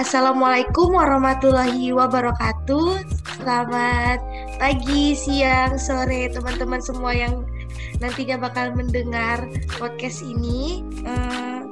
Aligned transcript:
Assalamualaikum 0.00 0.96
warahmatullahi 0.96 1.92
wabarakatuh. 1.92 3.04
Selamat 3.40 4.22
pagi, 4.56 5.12
siang, 5.12 5.76
sore 5.76 6.32
teman-teman 6.32 6.80
semua 6.80 7.12
yang 7.12 7.44
nantinya 8.00 8.40
bakal 8.40 8.72
mendengar 8.72 9.44
podcast 9.76 10.24
ini. 10.24 10.86
Uh, 11.04 11.68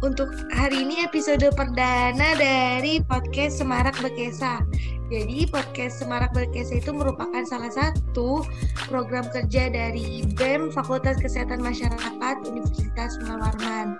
untuk 0.00 0.28
hari 0.52 0.84
ini 0.84 1.04
episode 1.04 1.44
perdana 1.56 2.36
dari 2.36 3.00
podcast 3.04 3.60
Semarak 3.60 3.96
Bekesa. 4.00 4.64
Jadi 5.10 5.42
podcast 5.50 5.98
Semarak 5.98 6.30
Bekesa 6.30 6.78
itu 6.78 6.94
merupakan 6.94 7.42
salah 7.42 7.74
satu 7.74 8.46
program 8.86 9.26
kerja 9.34 9.66
dari 9.66 10.22
BEM 10.38 10.70
Fakultas 10.70 11.18
Kesehatan 11.18 11.58
Masyarakat 11.66 12.36
Universitas 12.46 13.18
Munawarman. 13.18 13.98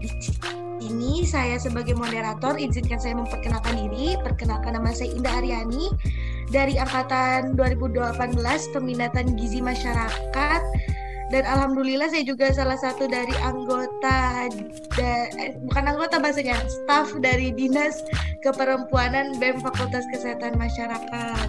Di 0.00 0.08
sini 0.80 1.28
saya 1.28 1.60
sebagai 1.60 1.92
moderator 1.92 2.56
izinkan 2.56 2.96
saya 2.96 3.20
memperkenalkan 3.20 3.76
diri. 3.76 4.16
Perkenalkan 4.24 4.72
nama 4.72 4.96
saya 4.96 5.12
Indah 5.12 5.36
Aryani 5.36 5.92
dari 6.48 6.80
angkatan 6.80 7.52
2018 7.52 8.32
Peminatan 8.72 9.36
Gizi 9.36 9.60
Masyarakat 9.60 10.62
dan 11.32 11.48
alhamdulillah 11.48 12.12
saya 12.12 12.28
juga 12.28 12.52
salah 12.52 12.76
satu 12.76 13.08
dari 13.08 13.32
anggota 13.40 14.52
da, 14.92 15.12
eh, 15.40 15.56
bukan 15.64 15.96
anggota 15.96 16.20
bahasanya 16.20 16.60
staff 16.68 17.08
dari 17.24 17.48
dinas 17.56 18.04
keperempuanan 18.44 19.40
BEM 19.40 19.64
Fakultas 19.64 20.04
Kesehatan 20.12 20.60
Masyarakat 20.60 21.48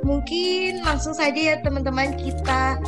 mungkin 0.00 0.80
langsung 0.80 1.12
saja 1.12 1.36
ya 1.36 1.56
teman-teman 1.60 2.16
kita 2.16 2.80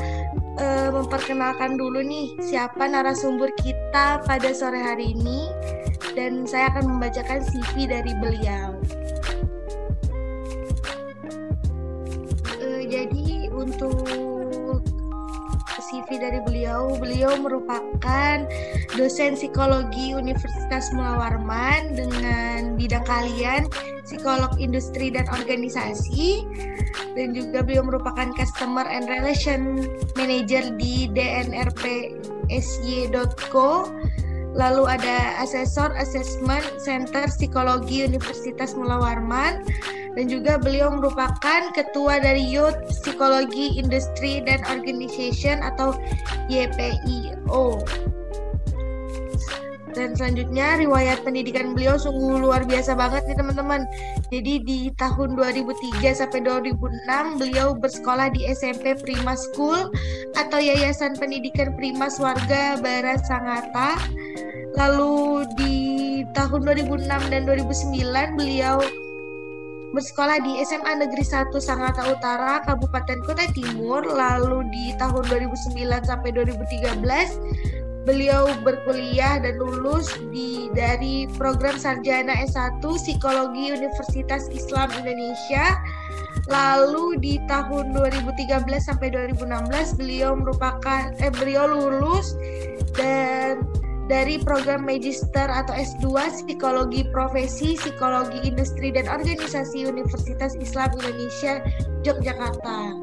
uh, 0.57 0.89
memperkenalkan 0.91 1.77
dulu 1.77 2.01
nih 2.01 2.33
siapa 2.41 2.89
narasumber 2.89 3.53
kita 3.61 4.25
pada 4.25 4.51
sore 4.57 4.81
hari 4.81 5.13
ini 5.13 5.53
dan 6.17 6.45
saya 6.49 6.73
akan 6.77 6.97
membacakan 6.97 7.41
CV 7.41 7.89
dari 7.89 8.13
beliau. 8.21 8.77
Uh, 12.61 12.83
jadi 12.85 13.49
untuk 13.53 14.42
CV 16.03 16.19
dari 16.19 16.41
beliau. 16.43 16.99
Beliau 16.99 17.39
merupakan 17.39 18.43
dosen 18.99 19.39
psikologi 19.39 20.15
Universitas 20.19 20.91
Mula 20.91 21.15
Warman 21.23 21.95
dengan 21.95 22.75
bidang 22.75 23.07
kalian 23.07 23.71
psikolog 24.03 24.51
industri 24.59 25.15
dan 25.15 25.31
organisasi 25.31 26.43
dan 27.15 27.31
juga 27.31 27.63
beliau 27.63 27.87
merupakan 27.87 28.35
customer 28.35 28.83
and 28.91 29.07
relation 29.07 29.87
manager 30.19 30.75
di 30.75 31.07
dnrpsy.co 31.15 32.11
lalu 34.53 34.85
ada 34.85 35.37
asesor 35.41 35.93
assessment 35.97 36.65
center 36.81 37.25
psikologi 37.29 38.05
Universitas 38.05 38.77
Mula 38.77 39.01
Warman 39.01 39.65
dan 40.13 40.25
juga 40.29 40.61
beliau 40.61 40.93
merupakan 40.93 41.73
ketua 41.73 42.21
dari 42.21 42.45
Youth 42.45 42.77
Psikologi 42.93 43.81
Industry 43.81 44.45
dan 44.45 44.61
Organization 44.69 45.65
atau 45.65 45.97
YPIO. 46.53 47.81
Dan 49.93 50.17
selanjutnya 50.17 50.81
riwayat 50.81 51.21
pendidikan 51.21 51.77
beliau 51.77 52.01
sungguh 52.01 52.41
luar 52.41 52.65
biasa 52.65 52.97
banget 52.97 53.29
nih 53.29 53.37
teman-teman. 53.37 53.85
Jadi 54.33 54.55
di 54.65 54.81
tahun 54.97 55.37
2003 55.37 56.17
sampai 56.17 56.41
2006 56.41 57.41
beliau 57.41 57.77
bersekolah 57.77 58.33
di 58.33 58.49
SMP 58.49 58.97
Prima 58.97 59.37
School 59.37 59.93
atau 60.35 60.59
Yayasan 60.59 61.21
Pendidikan 61.21 61.77
Primas 61.77 62.17
Warga 62.17 62.81
Barat 62.81 63.21
Sangatta. 63.29 64.01
Lalu 64.73 65.45
di 65.61 65.77
tahun 66.33 66.65
2006 66.65 67.29
dan 67.29 67.45
2009 67.45 68.41
beliau 68.41 68.81
bersekolah 69.93 70.41
di 70.41 70.65
SMA 70.65 71.05
Negeri 71.05 71.21
1 71.21 71.53
Sangatta 71.61 72.09
Utara, 72.09 72.65
Kabupaten 72.65 73.21
Kota 73.29 73.45
Timur. 73.53 74.01
Lalu 74.09 74.65
di 74.73 74.97
tahun 74.97 75.29
2009 75.29 76.09
sampai 76.09 76.33
2013 76.33 77.82
beliau 78.03 78.51
berkuliah 78.67 79.39
dan 79.39 79.63
lulus 79.63 80.11
di 80.35 80.67
dari 80.75 81.31
program 81.39 81.79
sarjana 81.79 82.35
S1 82.43 82.83
Psikologi 82.83 83.71
Universitas 83.71 84.51
Islam 84.51 84.91
Indonesia. 84.99 85.79
Lalu 86.51 87.23
di 87.23 87.35
tahun 87.47 87.95
2013 87.95 88.67
sampai 88.83 89.15
2016 89.15 89.95
beliau 89.95 90.35
merupakan 90.35 91.15
eh 91.23 91.31
beliau 91.31 91.71
lulus 91.71 92.35
dan 92.99 93.63
dari 94.11 94.43
program 94.43 94.83
Magister 94.83 95.47
atau 95.47 95.73
S2 95.73 96.11
Psikologi 96.43 97.07
Profesi, 97.15 97.79
Psikologi 97.79 98.43
Industri 98.43 98.91
dan 98.91 99.07
Organisasi 99.07 99.87
Universitas 99.87 100.59
Islam 100.59 100.91
Indonesia 100.99 101.63
Yogyakarta. 102.03 102.99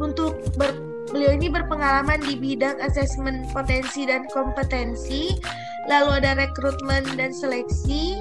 Untuk 0.00 0.40
ber, 0.56 0.89
beliau 1.10 1.34
ini 1.34 1.50
berpengalaman 1.50 2.22
di 2.22 2.38
bidang 2.38 2.78
asesmen 2.80 3.46
potensi 3.50 4.06
dan 4.06 4.26
kompetensi, 4.30 5.34
lalu 5.90 6.22
ada 6.22 6.38
rekrutmen 6.38 7.04
dan 7.18 7.34
seleksi, 7.34 8.18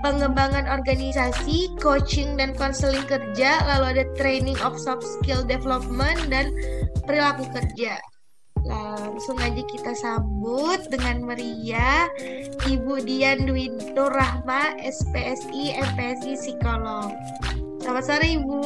pengembangan 0.00 0.66
organisasi, 0.66 1.70
coaching 1.78 2.34
dan 2.40 2.56
konseling 2.56 3.04
kerja, 3.04 3.60
lalu 3.68 4.00
ada 4.00 4.04
training 4.16 4.56
of 4.64 4.74
soft 4.76 5.04
skill 5.20 5.44
development 5.44 6.18
dan 6.32 6.52
perilaku 7.04 7.44
kerja 7.52 8.00
langsung 8.66 9.38
aja 9.38 9.62
kita 9.70 9.94
sambut 9.94 10.82
dengan 10.90 11.22
meriah 11.22 12.10
Ibu 12.66 13.06
Dian 13.06 13.46
Dwi 13.46 13.70
Nur 13.94 14.10
Rahma 14.10 14.74
SPSI 14.82 15.78
MPSI 15.78 16.34
Psikolog. 16.34 17.14
Selamat 17.80 18.04
sore 18.04 18.26
Ibu. 18.26 18.62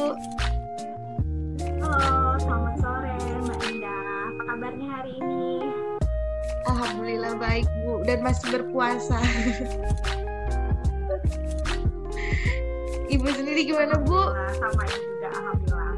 Halo, 1.81 2.35
selamat 2.41 2.75
sore 2.81 3.00
kabarnya 4.61 4.93
hari 4.93 5.17
ini? 5.17 5.57
Alhamdulillah 6.69 7.33
baik 7.41 7.65
Bu 7.81 8.05
dan 8.05 8.21
masih 8.21 8.45
berpuasa. 8.53 9.17
Ibu 13.09 13.25
sendiri 13.33 13.65
gimana 13.65 13.97
Bu? 14.05 14.21
Sama 14.61 14.85
juga 14.85 15.27
Alhamdulillah. 15.33 15.89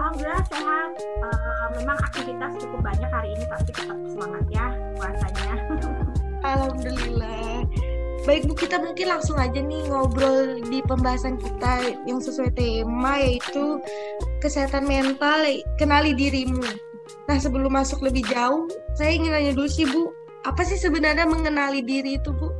Alhamdulillah 0.00 0.44
sehat. 0.48 0.90
Uh, 1.20 1.66
memang 1.76 2.00
aktivitas 2.08 2.56
cukup 2.56 2.80
banyak 2.80 3.10
hari 3.12 3.36
ini, 3.36 3.44
tapi 3.52 3.68
tetap 3.68 3.98
semangat 4.08 4.44
ya 4.48 4.66
puasanya. 4.96 5.54
Alhamdulillah. 6.40 7.68
Baik 8.24 8.48
Bu, 8.48 8.56
kita 8.56 8.80
mungkin 8.80 9.12
langsung 9.12 9.36
aja 9.36 9.60
nih 9.60 9.92
ngobrol 9.92 10.56
di 10.72 10.80
pembahasan 10.88 11.36
kita 11.36 12.00
yang 12.08 12.24
sesuai 12.24 12.56
tema 12.56 13.20
yaitu 13.20 13.76
kesehatan 14.40 14.88
mental, 14.88 15.44
kenali 15.76 16.16
dirimu. 16.16 16.64
Nah 17.24 17.40
sebelum 17.40 17.72
masuk 17.72 18.04
lebih 18.04 18.24
jauh, 18.28 18.68
saya 18.92 19.16
ingin 19.16 19.32
nanya 19.32 19.52
dulu 19.56 19.68
sih 19.68 19.88
Bu, 19.88 20.12
apa 20.44 20.60
sih 20.60 20.76
sebenarnya 20.76 21.24
mengenali 21.24 21.80
diri 21.80 22.20
itu 22.20 22.30
Bu? 22.36 22.52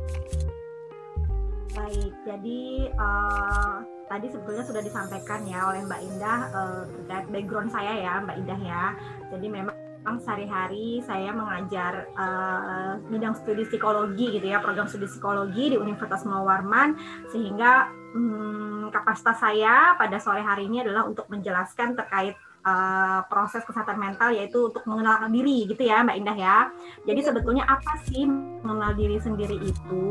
Baik, 1.77 2.13
jadi 2.25 2.89
uh, 2.97 3.85
tadi 4.09 4.25
sebetulnya 4.33 4.65
sudah 4.65 4.81
disampaikan 4.81 5.45
ya 5.45 5.69
oleh 5.69 5.85
Mbak 5.85 6.01
Indah 6.01 6.39
uh, 6.49 6.81
background 7.29 7.69
saya 7.69 7.93
ya 7.93 8.13
Mbak 8.25 8.37
Indah 8.41 8.59
ya. 8.65 8.83
Jadi 9.29 9.47
memang 9.53 10.17
sehari-hari 10.21 11.01
saya 11.05 11.29
mengajar 11.29 12.09
uh, 12.17 12.97
bidang 13.05 13.37
studi 13.37 13.69
psikologi 13.69 14.33
gitu 14.33 14.49
ya, 14.49 14.65
program 14.65 14.89
studi 14.89 15.05
psikologi 15.05 15.73
di 15.73 15.77
Universitas 15.77 16.25
Warman 16.25 16.97
sehingga 17.29 17.93
um, 18.17 18.89
kapasitas 18.89 19.37
saya 19.37 19.93
pada 19.93 20.17
sore 20.17 20.41
hari 20.41 20.65
ini 20.65 20.81
adalah 20.81 21.05
untuk 21.05 21.29
menjelaskan 21.29 21.93
terkait 21.93 22.33
uh, 22.65 23.21
proses 23.29 23.61
kesehatan 23.63 24.01
mental 24.01 24.33
yaitu 24.33 24.73
untuk 24.73 24.83
mengenal 24.89 25.29
diri 25.29 25.69
gitu 25.69 25.85
ya 25.85 26.01
Mbak 26.01 26.17
Indah 26.19 26.37
ya. 26.37 26.57
Jadi 27.05 27.21
sebetulnya 27.21 27.63
apa 27.69 28.01
sih 28.09 28.25
mengenal 28.65 28.97
diri 28.97 29.17
sendiri 29.21 29.57
itu? 29.61 30.05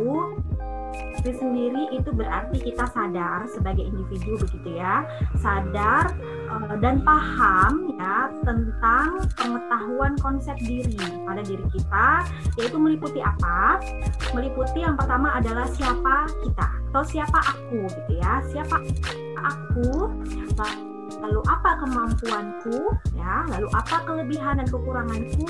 diri 0.95 1.33
sendiri 1.41 1.83
itu 1.95 2.11
berarti 2.13 2.59
kita 2.61 2.85
sadar 2.93 3.49
sebagai 3.51 3.83
individu 3.87 4.37
begitu 4.45 4.79
ya 4.79 5.07
sadar 5.41 6.13
uh, 6.53 6.77
dan 6.79 7.01
paham 7.03 7.97
ya 7.97 8.31
tentang 8.45 9.25
pengetahuan 9.39 10.15
konsep 10.21 10.57
diri 10.61 10.99
pada 11.25 11.43
diri 11.43 11.65
kita 11.73 12.09
yaitu 12.61 12.77
meliputi 12.77 13.25
apa 13.25 13.81
meliputi 14.37 14.85
yang 14.85 14.95
pertama 14.99 15.35
adalah 15.39 15.67
siapa 15.71 16.29
kita 16.45 16.69
atau 16.93 17.03
siapa 17.03 17.39
aku 17.43 17.89
gitu 17.89 18.13
ya 18.21 18.45
siapa 18.53 18.77
aku 19.41 20.13
lalu 21.23 21.41
apa 21.47 21.71
kemampuanku 21.85 22.79
ya? 23.15 23.47
Lalu 23.51 23.69
apa 23.75 23.97
kelebihan 24.07 24.63
dan 24.63 24.67
kekuranganku 24.69 25.47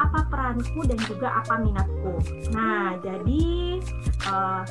apa 0.00 0.20
peranku 0.30 0.80
dan 0.86 0.98
juga 1.04 1.28
apa 1.42 1.54
minatku? 1.60 2.14
Nah 2.54 2.96
jadi 3.02 3.44
uh, 4.28 4.62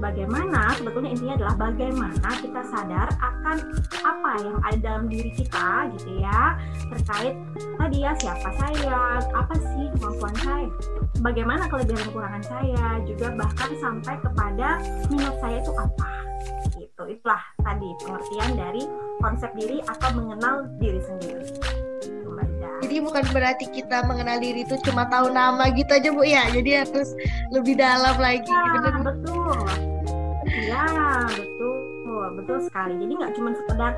bagaimana? 0.00 0.74
Sebetulnya 0.78 1.10
intinya 1.14 1.34
adalah 1.38 1.54
bagaimana 1.70 2.28
kita 2.42 2.62
sadar 2.66 3.08
akan 3.20 3.56
apa 4.02 4.32
yang 4.42 4.58
ada 4.66 4.78
dalam 4.82 5.04
diri 5.06 5.30
kita 5.34 5.90
gitu 5.98 6.10
ya? 6.22 6.58
Terkait 6.90 7.34
tadi 7.78 7.98
ya 8.02 8.12
siapa 8.18 8.48
saya 8.58 9.20
apa 9.22 9.54
sih 9.54 9.86
kemampuan 9.98 10.34
saya? 10.42 10.68
Bagaimana 11.22 11.70
kelebihan 11.70 12.02
kekurangan 12.10 12.44
saya? 12.44 12.98
Juga 13.06 13.30
bahkan 13.38 13.70
sampai 13.78 14.14
kepada 14.18 14.82
minat 15.10 15.34
saya 15.38 15.56
itu 15.62 15.72
apa 15.78 16.10
gitu 17.02 17.18
itulah 17.18 17.42
tadi 17.62 17.88
pengertian 17.98 18.50
dari 18.54 18.82
konsep 19.18 19.50
diri 19.58 19.78
atau 19.90 20.08
mengenal 20.14 20.70
diri 20.78 21.00
sendiri. 21.02 21.46
Jadi 22.82 22.98
bukan 22.98 23.24
berarti 23.30 23.66
kita 23.70 24.04
mengenal 24.10 24.42
diri 24.42 24.66
itu 24.66 24.74
cuma 24.82 25.06
tahu 25.06 25.30
nama 25.30 25.70
gitu 25.70 25.90
aja 25.94 26.10
bu 26.10 26.22
ya? 26.26 26.50
Jadi 26.50 26.70
harus 26.82 27.14
lebih 27.54 27.78
dalam 27.78 28.18
lagi 28.18 28.50
ya, 28.50 28.62
bener 28.74 28.96
betul. 29.06 29.58
Ya 30.66 30.86
betul. 31.30 31.78
Betul 32.32 32.58
sekali. 32.64 32.94
Jadi 32.98 33.12
nggak 33.18 33.32
cuma 33.38 33.50
sekedar 33.54 33.92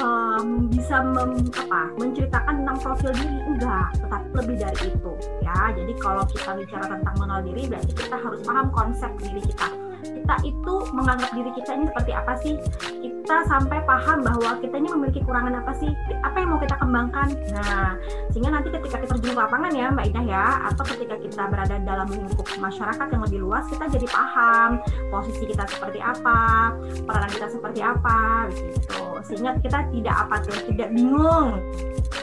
um, 0.00 0.68
bisa 0.72 1.04
mem, 1.04 1.48
apa 1.52 1.80
menceritakan 2.00 2.54
tentang 2.64 2.78
profil 2.80 3.12
diri 3.12 3.38
enggak. 3.44 3.88
Tetapi 4.00 4.26
lebih 4.40 4.56
dari 4.56 4.80
itu 4.88 5.12
ya. 5.44 5.58
Jadi 5.76 5.92
kalau 6.00 6.22
kita 6.28 6.50
bicara 6.60 6.84
tentang 6.96 7.14
mengenal 7.20 7.40
diri 7.44 7.62
berarti 7.68 7.92
kita 7.92 8.16
harus 8.16 8.40
paham 8.44 8.68
konsep 8.72 9.10
diri 9.20 9.40
kita 9.44 9.68
kita 10.04 10.34
itu 10.44 10.74
menganggap 10.92 11.30
diri 11.32 11.50
kita 11.56 11.70
ini 11.74 11.84
seperti 11.88 12.12
apa 12.12 12.32
sih? 12.44 12.54
Kita 13.00 13.36
sampai 13.48 13.80
paham 13.88 14.20
bahwa 14.20 14.60
kita 14.60 14.76
ini 14.76 14.88
memiliki 14.92 15.24
kekurangan 15.24 15.64
apa 15.64 15.72
sih? 15.80 15.90
Apa 16.20 16.36
yang 16.44 16.54
mau 16.54 16.60
kita 16.60 16.76
kembangkan? 16.76 17.28
Nah 17.56 17.96
sehingga 18.30 18.60
nanti 18.60 18.68
ketika 18.68 19.00
kita 19.00 19.16
terjun 19.16 19.32
ke 19.32 19.40
lapangan 19.40 19.72
ya 19.72 19.86
Mbak 19.94 20.04
Indah 20.12 20.24
ya 20.28 20.46
atau 20.68 20.84
ketika 20.84 21.16
kita 21.16 21.42
berada 21.48 21.76
dalam 21.80 22.08
lingkup 22.12 22.46
masyarakat 22.60 23.06
yang 23.08 23.22
lebih 23.24 23.40
luas 23.46 23.64
kita 23.70 23.84
jadi 23.88 24.06
paham 24.10 24.70
posisi 25.08 25.44
kita 25.48 25.64
seperti 25.70 25.98
apa 26.04 26.74
peranan 27.08 27.30
kita 27.32 27.48
seperti 27.48 27.80
apa 27.80 28.52
gitu. 28.52 29.04
Sehingga 29.24 29.56
kita 29.64 29.88
tidak 29.88 30.14
apa 30.28 30.34
tuh 30.44 30.58
tidak 30.68 30.88
bingung 30.92 31.56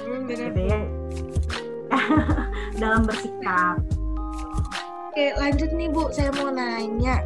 hmm, 0.05 0.29
gitu 0.29 0.61
ya. 0.61 0.79
Dalam 2.81 3.03
bersikap. 3.09 3.81
Oke 5.11 5.25
lanjut 5.35 5.69
nih 5.75 5.91
Bu, 5.91 6.07
saya 6.15 6.31
mau 6.39 6.47
nanya 6.47 7.19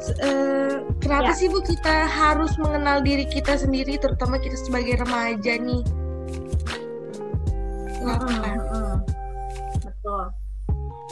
Uh, 0.00 0.80
kenapa 0.96 1.36
ya. 1.36 1.36
sih 1.36 1.52
Bu 1.52 1.60
kita 1.60 2.08
harus 2.08 2.56
mengenal 2.56 3.04
diri 3.04 3.28
kita 3.28 3.60
sendiri, 3.60 4.00
terutama 4.00 4.40
kita 4.40 4.56
sebagai 4.56 5.04
remaja 5.04 5.60
nih? 5.60 5.82
Kenapa? 8.00 8.32
Hmm, 8.32 8.40
hmm. 8.40 8.79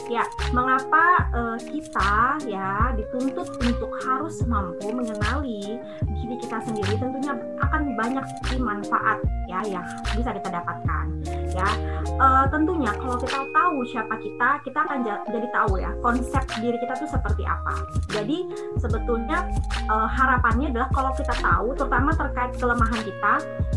Ya, 0.09 0.25
mengapa 0.49 1.29
uh, 1.37 1.57
kita 1.61 2.41
ya 2.49 2.97
dituntut 2.97 3.45
untuk 3.61 3.93
harus 4.01 4.41
mampu 4.49 4.89
mengenali 4.89 5.77
diri 6.01 6.35
kita 6.41 6.57
sendiri? 6.65 6.97
Tentunya 6.97 7.37
akan 7.61 7.93
banyak 7.93 8.25
sih 8.49 8.57
manfaat 8.57 9.21
ya 9.45 9.61
yang 9.69 9.85
bisa 10.17 10.33
kita 10.33 10.49
dapatkan. 10.49 11.05
Ya, 11.53 11.69
uh, 12.17 12.49
tentunya 12.49 12.89
kalau 12.97 13.21
kita 13.21 13.37
tahu 13.53 13.85
siapa 13.85 14.17
kita, 14.17 14.49
kita 14.65 14.79
akan 14.89 15.05
jadi 15.29 15.47
tahu 15.53 15.77
ya 15.77 15.93
konsep 16.01 16.41
diri 16.57 16.77
kita 16.81 16.97
tuh 16.97 17.09
seperti 17.13 17.45
apa. 17.45 17.77
Jadi 18.09 18.49
sebetulnya 18.81 19.45
uh, 19.93 20.09
harapannya 20.09 20.73
adalah 20.73 20.89
kalau 20.89 21.13
kita 21.13 21.37
tahu, 21.37 21.77
terutama 21.77 22.09
terkait 22.17 22.57
kelemahan 22.57 23.01
kita, 23.05 23.33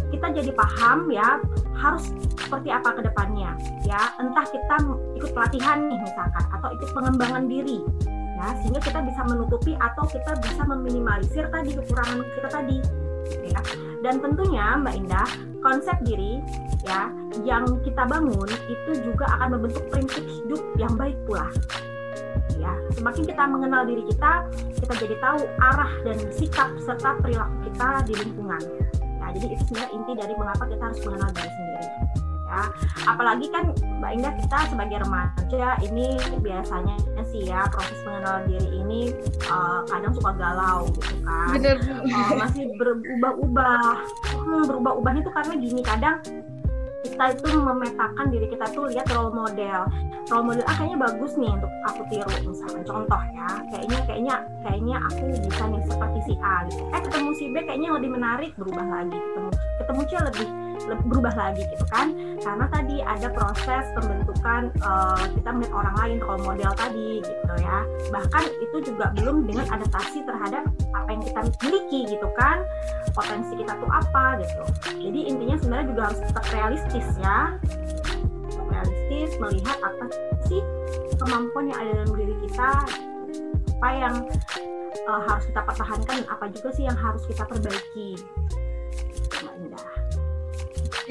kita 0.08 0.26
jadi 0.32 0.50
paham 0.56 1.12
ya 1.12 1.36
harus 1.76 2.08
seperti 2.40 2.72
apa 2.72 2.88
ke 2.96 3.00
depannya. 3.04 3.52
Ya, 3.84 4.00
entah 4.16 4.48
kita 4.48 4.76
ikut 5.20 5.30
pelatihan 5.36 5.92
nih 5.92 6.00
misalnya 6.00 6.21
masyarakat 6.22 6.44
atau 6.58 6.68
itu 6.74 6.84
pengembangan 6.94 7.44
diri. 7.50 7.78
Ya 8.38 8.46
sehingga 8.58 8.80
kita 8.82 9.00
bisa 9.06 9.20
menutupi 9.26 9.72
atau 9.78 10.04
kita 10.08 10.32
bisa 10.42 10.62
meminimalisir 10.66 11.44
tadi 11.50 11.70
kekurangan 11.74 12.18
kita 12.38 12.48
tadi. 12.48 12.78
Ya. 13.46 13.60
Dan 14.02 14.18
tentunya 14.18 14.74
Mbak 14.82 14.94
Indah 14.98 15.28
konsep 15.62 15.94
diri 16.02 16.42
ya 16.82 17.06
yang 17.46 17.62
kita 17.86 18.02
bangun 18.02 18.50
itu 18.66 18.90
juga 19.06 19.30
akan 19.38 19.58
membentuk 19.58 19.86
prinsip 19.94 20.26
hidup 20.26 20.62
yang 20.74 20.94
baik 20.98 21.14
pula. 21.26 21.46
Ya 22.58 22.72
semakin 22.98 23.22
kita 23.26 23.42
mengenal 23.46 23.86
diri 23.86 24.02
kita 24.10 24.50
kita 24.74 24.94
jadi 25.06 25.14
tahu 25.22 25.40
arah 25.62 25.92
dan 26.02 26.18
sikap 26.34 26.70
serta 26.82 27.18
perilaku 27.22 27.70
kita 27.70 27.88
di 28.10 28.14
lingkungan. 28.26 28.62
Ya 29.22 29.26
jadi 29.38 29.46
itu 29.54 29.62
sebenarnya 29.70 29.90
inti 29.94 30.12
dari 30.18 30.34
mengapa 30.34 30.64
kita 30.66 30.82
harus 30.82 31.00
mengenal 31.06 31.30
diri 31.30 31.50
sendiri 31.54 31.72
ya. 32.52 32.64
Apalagi 33.08 33.48
kan 33.48 33.72
Mbak 33.72 34.10
Indah 34.20 34.34
kita 34.36 34.58
sebagai 34.68 34.98
remaja 35.00 35.66
ini 35.80 36.20
biasanya 36.44 36.96
sih 37.32 37.48
ya 37.48 37.64
proses 37.72 37.96
mengenal 38.04 38.44
diri 38.44 38.68
ini 38.76 39.00
uh, 39.48 39.80
kadang 39.88 40.12
suka 40.12 40.36
galau 40.36 40.90
gitu 40.92 41.16
kan. 41.24 41.56
Bener. 41.56 41.76
Uh, 42.04 42.34
masih 42.36 42.68
berubah-ubah. 42.76 44.04
Hmm, 44.36 44.62
berubah-ubahnya 44.68 45.24
tuh 45.24 45.32
karena 45.32 45.54
gini 45.56 45.80
kadang 45.80 46.20
kita 47.02 47.34
itu 47.34 47.48
memetakan 47.50 48.26
diri 48.30 48.46
kita 48.52 48.66
tuh 48.70 48.86
lihat 48.92 49.08
role 49.16 49.32
model. 49.32 49.88
Role 50.30 50.44
model 50.44 50.64
ah 50.70 50.74
kayaknya 50.78 50.98
bagus 51.02 51.32
nih 51.34 51.50
untuk 51.50 51.72
aku 51.88 52.02
tiru 52.08 52.30
misalnya 52.46 52.82
contoh 52.86 53.22
ya 53.34 53.48
kayaknya 53.74 53.98
kayaknya 54.06 54.36
kayaknya 54.62 54.96
aku 55.10 55.22
bisa 55.44 55.64
nih 55.66 55.82
seperti 55.88 56.18
si 56.30 56.34
A 56.40 56.56
gitu. 56.70 56.82
Eh 56.94 57.00
ketemu 57.02 57.30
si 57.36 57.44
B 57.50 57.54
kayaknya 57.64 57.90
lebih 57.96 58.10
menarik 58.12 58.50
berubah 58.54 58.86
lagi. 58.86 59.18
Ketemu 59.18 59.50
ketemu 59.82 60.00
C 60.04 60.12
lebih 60.20 60.48
berubah 60.86 61.34
lagi 61.34 61.62
gitu 61.68 61.86
kan. 61.90 62.14
Karena 62.42 62.66
tadi 62.70 62.96
ada 63.02 63.28
proses 63.30 63.84
pembentukan 63.94 64.72
uh, 64.82 65.24
kita 65.34 65.48
melihat 65.54 65.74
orang 65.74 65.94
lain 66.02 66.18
role 66.22 66.42
model 66.42 66.72
tadi 66.74 67.22
gitu 67.22 67.54
ya. 67.62 67.86
Bahkan 68.10 68.44
itu 68.62 68.76
juga 68.92 69.14
belum 69.18 69.46
dengan 69.46 69.66
adaptasi 69.70 70.26
terhadap 70.26 70.66
apa 70.94 71.08
yang 71.12 71.22
kita 71.22 71.40
miliki 71.62 72.00
gitu 72.16 72.28
kan. 72.34 72.62
Potensi 73.14 73.52
kita 73.58 73.76
tuh 73.78 73.90
apa 73.90 74.40
gitu. 74.42 74.62
Jadi 74.98 75.20
intinya 75.28 75.56
sebenarnya 75.60 75.86
juga 75.90 76.02
harus 76.10 76.20
tetap 76.22 76.44
realistis 76.50 77.06
ya. 77.20 77.38
Realistis 78.72 79.30
melihat 79.38 79.78
apa 79.84 80.04
sih 80.48 80.62
kemampuan 81.20 81.70
yang 81.70 81.78
ada 81.78 81.90
dalam 82.02 82.14
diri 82.18 82.34
kita 82.48 82.70
apa 83.82 83.88
yang 83.98 84.16
uh, 85.10 85.20
harus 85.26 85.44
kita 85.50 85.60
pertahankan 85.66 86.18
apa 86.30 86.46
juga 86.54 86.70
sih 86.70 86.86
yang 86.86 86.94
harus 86.94 87.22
kita 87.26 87.42
perbaiki 87.50 88.14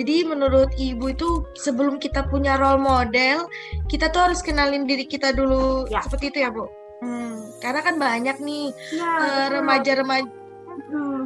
jadi 0.01 0.25
menurut 0.25 0.73
ibu 0.81 1.13
itu 1.13 1.45
sebelum 1.53 2.01
kita 2.01 2.25
punya 2.25 2.57
role 2.57 2.81
model, 2.81 3.45
kita 3.85 4.09
tuh 4.09 4.25
harus 4.25 4.41
kenalin 4.41 4.89
diri 4.89 5.05
kita 5.05 5.29
dulu 5.29 5.85
ya. 5.93 6.01
seperti 6.01 6.33
itu 6.33 6.41
ya 6.41 6.49
bu. 6.49 6.65
Hmm, 7.05 7.37
karena 7.61 7.85
kan 7.85 8.01
banyak 8.01 8.41
nih 8.41 8.73
ya, 8.89 9.09
uh, 9.21 9.47
remaja-remaja 9.53 10.25
hmm. 10.89 11.21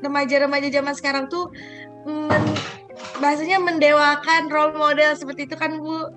remaja-remaja 0.00 0.68
zaman 0.72 0.94
sekarang 0.96 1.28
tuh 1.28 1.52
men, 2.08 2.44
bahasanya 3.20 3.60
mendewakan 3.60 4.48
role 4.48 4.72
model 4.72 5.12
seperti 5.12 5.44
itu 5.44 5.56
kan 5.60 5.76
bu. 5.76 6.08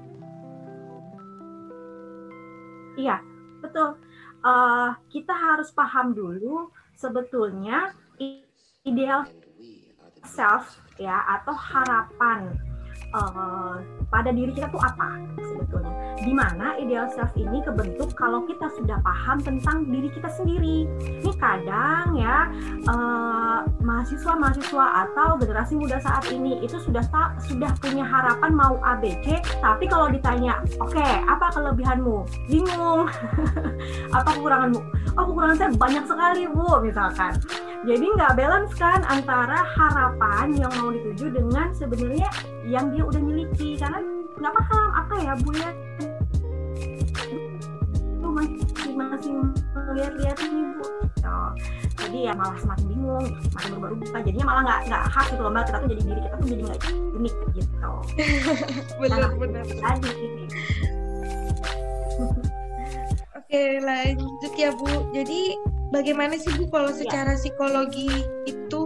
Iya 2.96 3.20
betul. 3.60 4.00
Uh, 4.48 4.96
kita 5.12 5.36
harus 5.36 5.76
paham 5.76 6.16
dulu 6.16 6.72
sebetulnya 6.96 7.92
ideal 8.88 9.28
self 10.26 10.80
ya 10.98 11.18
atau 11.40 11.54
harapan 11.54 12.54
uh, 13.16 13.80
pada 14.12 14.30
diri 14.32 14.52
kita 14.52 14.68
tuh 14.72 14.82
apa 14.82 15.20
sebetulnya. 15.40 15.94
Di 16.22 16.34
mana 16.36 16.78
ideal 16.78 17.10
self 17.14 17.34
ini 17.34 17.64
kebentuk 17.64 18.14
kalau 18.14 18.46
kita 18.46 18.68
sudah 18.78 19.00
paham 19.02 19.42
tentang 19.42 19.88
diri 19.88 20.10
kita 20.12 20.30
sendiri. 20.30 20.86
Ini 21.22 21.32
kadang 21.40 22.14
ya 22.18 22.50
uh, 22.88 23.66
mahasiswa 23.82 24.34
mahasiswa 24.38 24.86
atau 25.08 25.40
generasi 25.40 25.74
muda 25.80 25.98
saat 26.04 26.28
ini 26.30 26.62
itu 26.62 26.78
sudah 26.82 27.04
tak 27.10 27.40
sudah 27.46 27.72
punya 27.82 28.06
harapan 28.06 28.52
mau 28.54 28.78
ABC 28.84 29.42
tapi 29.60 29.86
kalau 29.88 30.12
ditanya 30.12 30.62
oke 30.78 30.94
okay, 30.94 31.22
apa 31.26 31.52
kelebihanmu? 31.56 32.24
Bingung. 32.48 33.08
Apa 34.18 34.36
kekuranganmu? 34.38 34.82
Oh 35.18 35.24
kekurangan 35.32 35.58
saya 35.58 35.72
banyak 35.76 36.06
sekali 36.06 36.44
bu 36.52 36.84
misalkan. 36.84 37.34
Jadi 37.82 38.06
nggak 38.14 38.38
balance 38.38 38.74
kan 38.78 39.02
antara 39.10 39.66
harapan 39.66 40.54
yang 40.54 40.70
mau 40.78 40.94
dituju 40.94 41.34
dengan 41.34 41.74
sebenarnya 41.74 42.30
yang 42.70 42.94
dia 42.94 43.01
udah 43.08 43.22
miliki 43.22 43.78
karena 43.80 44.00
nggak 44.42 44.54
paham 44.58 44.90
apa 44.98 45.14
ya 45.22 45.34
bu 45.40 45.50
ya 45.54 45.70
itu 48.22 48.28
masih 48.30 48.92
masih 48.94 49.32
melihat-lihat 49.92 50.38
ini 50.46 50.62
bu. 50.78 50.86
Oh, 51.22 51.52
jadi 52.02 52.18
ya 52.30 52.34
malah 52.34 52.58
semakin 52.58 52.86
bingung 52.90 53.28
semakin 53.50 53.70
berubah-ubah. 53.78 54.22
Jadinya 54.26 54.46
malah 54.46 54.62
nggak 54.66 54.80
nggak 54.90 55.04
khas 55.10 55.28
gitu 55.32 55.42
loh 55.42 55.52
mbak. 55.54 55.64
Kita 55.70 55.78
tuh 55.78 55.90
jadi 55.90 56.02
diri 56.02 56.20
kita 56.22 56.36
tuh 56.36 56.48
jadi 56.48 56.62
nggak 56.66 56.80
unik 57.18 57.36
gitu. 57.56 57.92
Benar-benar 59.02 59.66
tadi 59.68 60.14
Oke 63.52 63.64
lanjut 63.84 64.54
ya 64.56 64.72
Bu. 64.72 65.12
Jadi 65.12 65.60
bagaimana 65.92 66.40
sih 66.40 66.52
Bu 66.56 66.72
kalau 66.72 66.92
iya. 66.96 67.00
secara 67.04 67.36
ya. 67.36 67.40
psikologi 67.40 68.08
itu 68.48 68.81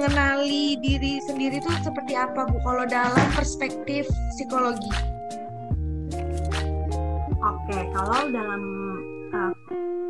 mengenali 0.00 0.80
diri 0.80 1.20
sendiri 1.28 1.60
itu 1.60 1.68
seperti 1.84 2.16
apa 2.16 2.48
Bu 2.48 2.56
kalau 2.64 2.88
dalam 2.88 3.28
perspektif 3.36 4.08
psikologi? 4.32 4.88
Oke, 7.44 7.84
kalau 7.92 8.32
dalam 8.32 8.62
uh, 9.36 9.52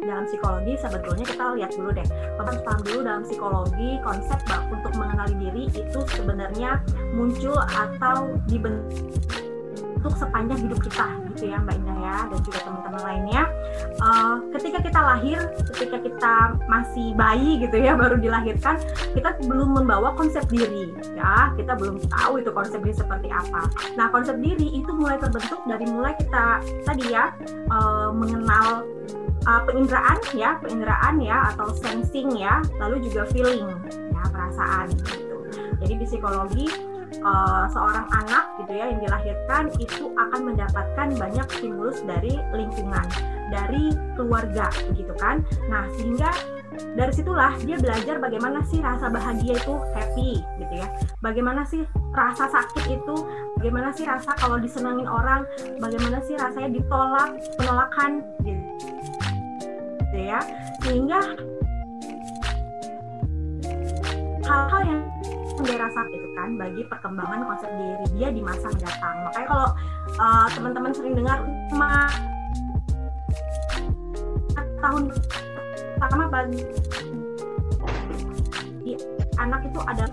dalam 0.07 0.31
psikologi 0.31 0.79
sebetulnya 0.79 1.27
kita 1.27 1.45
lihat 1.59 1.71
dulu 1.75 1.91
deh 1.91 2.07
harus 2.39 2.63
paham 2.63 2.81
dulu 2.87 2.99
dalam 3.03 3.23
psikologi 3.27 3.91
konsep 4.07 4.39
untuk 4.71 4.95
mengenali 4.95 5.35
diri 5.43 5.65
itu 5.75 6.01
sebenarnya 6.15 6.79
muncul 7.19 7.59
atau 7.59 8.39
dibentuk 8.47 9.50
untuk 10.01 10.17
sepanjang 10.17 10.65
hidup 10.65 10.81
kita 10.81 11.07
gitu 11.37 11.53
ya 11.53 11.61
Mbak 11.61 11.77
Indah 11.77 11.99
ya 12.01 12.17
dan 12.33 12.41
juga 12.41 12.59
teman-teman 12.65 13.03
lainnya. 13.05 13.43
Uh, 14.01 14.35
ketika 14.57 14.79
kita 14.81 15.01
lahir 15.01 15.39
ketika 15.77 15.97
kita 16.01 16.35
masih 16.73 17.13
bayi 17.21 17.61
gitu 17.61 17.77
ya 17.77 17.93
baru 18.01 18.17
dilahirkan 18.17 18.81
kita 19.13 19.37
belum 19.45 19.77
membawa 19.77 20.17
konsep 20.17 20.49
diri 20.49 20.89
ya. 21.13 21.53
Kita 21.53 21.77
belum 21.77 22.01
tahu 22.09 22.41
itu 22.41 22.49
konsep 22.49 22.81
diri 22.81 22.97
seperti 22.97 23.29
apa. 23.29 23.69
Nah 24.01 24.09
konsep 24.09 24.41
diri 24.41 24.73
itu 24.73 24.89
mulai 24.97 25.21
terbentuk 25.21 25.61
dari 25.69 25.85
mulai 25.85 26.17
kita 26.17 26.65
tadi 26.89 27.05
ya 27.13 27.37
uh, 27.69 28.09
mengenal 28.17 28.89
uh, 29.45 29.63
penginderaan 29.69 30.17
ya 30.33 30.57
penginderaan 30.65 31.21
ya 31.21 31.53
atau 31.53 31.77
sensing 31.77 32.41
ya 32.41 32.65
lalu 32.81 33.05
juga 33.05 33.29
feeling 33.29 33.69
ya 34.17 34.23
perasaan 34.33 34.89
gitu. 34.97 35.37
Jadi 35.85 35.93
di 35.97 36.07
psikologi 36.09 36.90
uh, 37.23 37.67
seorang 37.71 38.07
anak 38.15 38.45
gitu 38.63 38.73
ya 38.77 38.85
yang 38.93 39.01
dilahirkan 39.03 39.65
itu 39.83 40.13
akan 40.15 40.41
mendapatkan 40.55 41.09
banyak 41.19 41.47
stimulus 41.59 41.99
dari 42.07 42.39
lingkungan, 42.55 43.07
dari 43.51 43.95
keluarga 44.15 44.71
gitu 44.95 45.13
kan. 45.19 45.43
Nah, 45.67 45.87
sehingga 45.99 46.31
dari 46.95 47.13
situlah 47.13 47.53
dia 47.61 47.77
belajar 47.77 48.23
bagaimana 48.23 48.63
sih 48.71 48.79
rasa 48.81 49.11
bahagia 49.11 49.59
itu 49.59 49.75
happy 49.93 50.41
gitu 50.63 50.75
ya. 50.75 50.89
Bagaimana 51.21 51.67
sih 51.67 51.83
rasa 52.15 52.47
sakit 52.47 52.85
itu, 52.95 53.17
bagaimana 53.59 53.91
sih 53.93 54.07
rasa 54.07 54.33
kalau 54.39 54.57
disenangin 54.57 55.07
orang, 55.07 55.45
bagaimana 55.83 56.23
sih 56.25 56.39
rasanya 56.39 56.71
ditolak, 56.73 57.31
penolakan 57.59 58.23
gitu. 58.47 58.65
gitu 60.09 60.19
ya. 60.19 60.41
Sehingga 60.87 61.21
hal-hal 64.51 64.83
yang 64.83 65.03
dia 65.65 65.77
rasa 65.81 66.07
gitu 66.11 66.29
kan 66.37 66.57
bagi 66.57 66.83
perkembangan 66.89 67.41
konsep 67.47 67.71
diri 67.75 68.07
dia 68.17 68.29
di 68.33 68.41
masa 68.41 68.67
mendatang. 68.73 69.17
Makanya 69.29 69.47
kalau 69.49 69.69
uh, 70.19 70.47
teman-teman 70.53 70.93
sering 70.95 71.15
dengar 71.17 71.39
ma 71.75 72.09
tahun 74.81 75.13
pertama 76.01 76.25
bagi 76.33 76.65
anak 79.37 79.61
itu 79.69 79.81
ada 79.85 80.07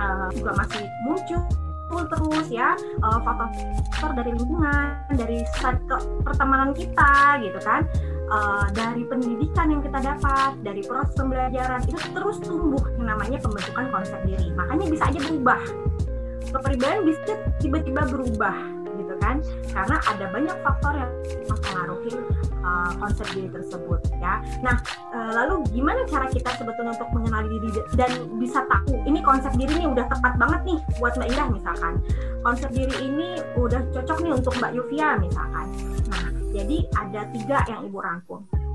uh, 0.00 0.28
juga 0.32 0.52
masih 0.56 0.84
muncul 1.04 1.42
terus 1.86 2.46
ya 2.50 2.74
uh, 3.02 3.18
faktor 3.22 4.10
dari 4.18 4.34
lingkungan 4.34 5.06
dari 5.14 5.42
ke 5.86 5.96
pertemanan 6.26 6.70
kita 6.74 7.40
gitu 7.42 7.60
kan. 7.62 7.86
Uh, 8.26 8.66
dari 8.74 9.06
pendidikan 9.06 9.70
yang 9.70 9.82
kita 9.86 10.02
dapat 10.02 10.58
dari 10.66 10.82
proses 10.82 11.14
pembelajaran 11.14 11.78
itu 11.86 11.94
terus 12.10 12.42
tumbuh 12.42 12.82
yang 12.98 13.14
namanya 13.14 13.38
pembentukan 13.38 13.86
konsep 13.94 14.18
diri. 14.26 14.50
Makanya 14.50 14.86
bisa 14.90 15.04
aja 15.06 15.20
berubah. 15.30 15.62
Kepribadian 16.50 17.06
bisa 17.06 17.38
tiba-tiba 17.62 18.02
berubah 18.10 18.75
kan? 19.26 19.36
Karena 19.74 19.96
ada 20.06 20.24
banyak 20.30 20.56
faktor 20.62 20.92
yang 20.94 21.10
mempengaruhi 21.50 22.14
uh, 22.62 22.90
konsep 23.02 23.26
diri 23.34 23.50
tersebut 23.50 24.00
ya. 24.22 24.38
Nah 24.62 24.78
uh, 25.10 25.30
lalu 25.42 25.66
gimana 25.74 26.06
cara 26.06 26.30
kita 26.30 26.54
sebetulnya 26.54 26.94
untuk 26.94 27.10
mengenali 27.10 27.50
diri 27.58 27.82
dan 27.98 28.10
bisa 28.38 28.62
tahu 28.70 28.94
ini 29.02 29.18
konsep 29.26 29.50
diri 29.58 29.74
ini 29.82 29.86
udah 29.90 30.06
tepat 30.06 30.38
banget 30.38 30.60
nih 30.62 30.78
buat 31.02 31.18
Mbak 31.18 31.28
Indah 31.34 31.48
misalkan. 31.50 31.94
Konsep 32.46 32.70
diri 32.70 32.96
ini 33.02 33.28
udah 33.58 33.82
cocok 33.90 34.18
nih 34.22 34.32
untuk 34.38 34.54
Mbak 34.62 34.72
Yuvia 34.78 35.18
misalkan. 35.18 35.66
Nah 36.06 36.26
jadi 36.54 36.76
ada 36.94 37.20
tiga 37.34 37.58
yang 37.66 37.80
Ibu 37.90 37.98
rangkum 37.98 38.65